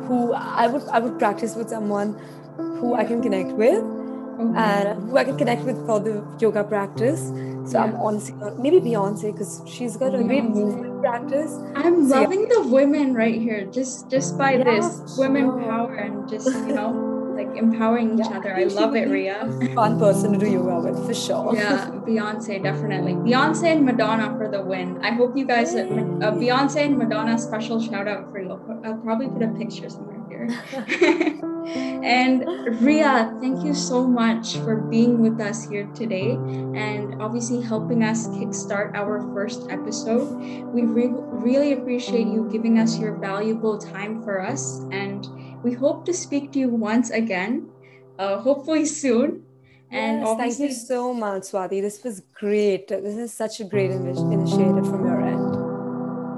who 0.08 0.34
I 0.34 0.68
would 0.68 0.88
I 0.88 1.00
would 1.00 1.20
practice 1.20 1.56
with 1.56 1.70
someone 1.70 2.18
who 2.56 2.96
I 2.96 3.04
can 3.04 3.22
connect 3.22 3.52
with 3.52 3.84
mm-hmm. 3.84 4.58
and 4.58 5.10
who 5.10 5.18
I 5.18 5.26
can 5.26 5.38
connect 5.38 5.64
with 5.64 5.86
for 5.86 6.00
the 6.00 6.24
yoga 6.40 6.64
practice. 6.64 7.28
So 7.70 7.78
yeah. 7.78 7.84
I'm 7.84 7.96
honestly 7.96 8.36
not, 8.36 8.58
maybe 8.58 8.80
Beyonce 8.80 9.34
because 9.34 9.62
she's 9.68 9.98
got 9.98 10.16
a 10.16 10.24
great 10.24 10.46
movement 10.46 11.02
practice. 11.02 11.60
I'm 11.76 12.08
so, 12.08 12.22
loving 12.22 12.48
yeah. 12.48 12.56
the 12.56 12.68
women 12.70 13.14
right 13.14 13.36
here 13.36 13.66
just 13.66 14.10
just 14.10 14.38
by 14.38 14.54
yeah, 14.54 14.64
this 14.64 15.18
women 15.18 15.60
power 15.60 15.94
and 15.96 16.30
just 16.30 16.48
you 16.48 16.74
know 16.74 17.11
like 17.52 17.62
empowering 17.62 18.20
each 18.20 18.26
yeah. 18.30 18.38
other. 18.38 18.56
I 18.56 18.64
love 18.64 18.96
it, 18.96 19.10
Ria. 19.10 19.40
Fun 19.76 20.00
person 20.00 20.34
to 20.34 20.40
do 20.40 20.50
yoga 20.52 20.90
with 20.90 21.06
for 21.06 21.14
sure. 21.14 21.56
Yeah, 21.56 21.90
Beyonce 22.08 22.62
definitely. 22.62 23.14
Beyonce 23.14 23.76
and 23.76 23.86
Madonna 23.86 24.36
for 24.38 24.50
the 24.50 24.62
win. 24.62 25.00
I 25.04 25.12
hope 25.12 25.38
you 25.38 25.46
guys. 25.46 25.76
Uh, 25.76 25.84
Beyonce 25.84 26.86
and 26.86 26.98
Madonna 26.98 27.38
special 27.38 27.82
shout 27.82 28.08
out 28.08 28.32
for 28.32 28.42
you. 28.42 28.52
I'll 28.84 28.98
probably 28.98 29.28
put 29.28 29.44
a 29.44 29.50
picture 29.50 29.90
somewhere 29.90 30.22
here. 30.30 31.42
and 32.04 32.46
Ria, 32.82 33.38
thank 33.40 33.64
you 33.64 33.74
so 33.74 34.08
much 34.08 34.58
for 34.58 34.76
being 34.76 35.22
with 35.22 35.40
us 35.40 35.68
here 35.70 35.88
today 35.94 36.32
and 36.32 37.22
obviously 37.22 37.62
helping 37.62 38.04
us 38.04 38.28
kickstart 38.28 38.96
our 38.96 39.22
first 39.34 39.70
episode. 39.70 40.26
We 40.74 40.84
re- 40.84 41.14
really 41.14 41.74
appreciate 41.74 42.28
you 42.28 42.50
giving 42.52 42.80
us 42.80 42.98
your 42.98 43.16
valuable 43.16 43.78
time 43.78 44.24
for 44.24 44.42
us 44.42 44.82
and 44.92 45.28
we 45.64 45.74
hope 45.74 46.06
to 46.06 46.14
speak 46.14 46.52
to 46.54 46.60
you 46.60 46.70
once 46.70 47.10
again, 47.10 47.70
uh, 48.18 48.40
hopefully 48.40 48.86
soon. 48.86 49.44
And 49.92 50.22
yes, 50.22 50.38
thank 50.38 50.60
you 50.60 50.72
so 50.72 51.14
much, 51.14 51.44
Swati. 51.52 51.82
This 51.82 52.04
was 52.04 52.22
great. 52.34 52.88
This 52.88 53.18
is 53.18 53.34
such 53.34 53.60
a 53.60 53.66
great 53.66 53.92
initiative 53.92 54.88
from 54.88 55.06
your 55.06 55.20
end. 55.20 55.72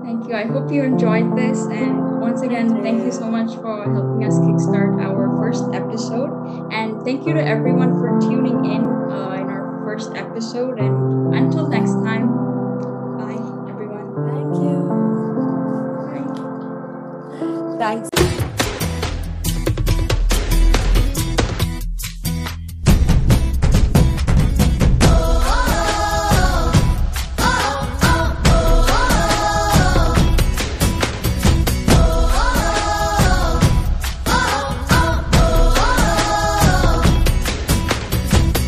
Thank 0.03 0.27
you. 0.27 0.35
I 0.35 0.45
hope 0.45 0.71
you 0.71 0.83
enjoyed 0.83 1.37
this. 1.37 1.63
And 1.65 2.19
once 2.19 2.41
again, 2.41 2.69
thank 2.69 2.77
you, 2.77 2.83
thank 2.83 3.05
you 3.05 3.11
so 3.11 3.29
much 3.29 3.55
for 3.55 3.83
helping 3.93 4.25
us 4.25 4.33
kickstart 4.39 4.99
our 4.99 5.37
first 5.37 5.65
episode. 5.71 6.31
And 6.73 7.03
thank 7.05 7.27
you 7.27 7.33
to 7.33 7.45
everyone 7.45 7.93
for 7.99 8.19
tuning 8.19 8.65
in 8.65 8.85
uh, 8.85 9.37
in 9.39 9.47
our 9.47 9.83
first 9.85 10.15
episode. 10.15 10.79
And 10.79 11.35
until 11.35 11.67
next 11.69 11.93
time, 12.01 12.27
bye, 13.21 13.37
everyone. 13.69 14.15
Thank 14.33 14.55
you. 14.65 14.75
Bye. 17.77 18.01
Thanks. 18.01 18.22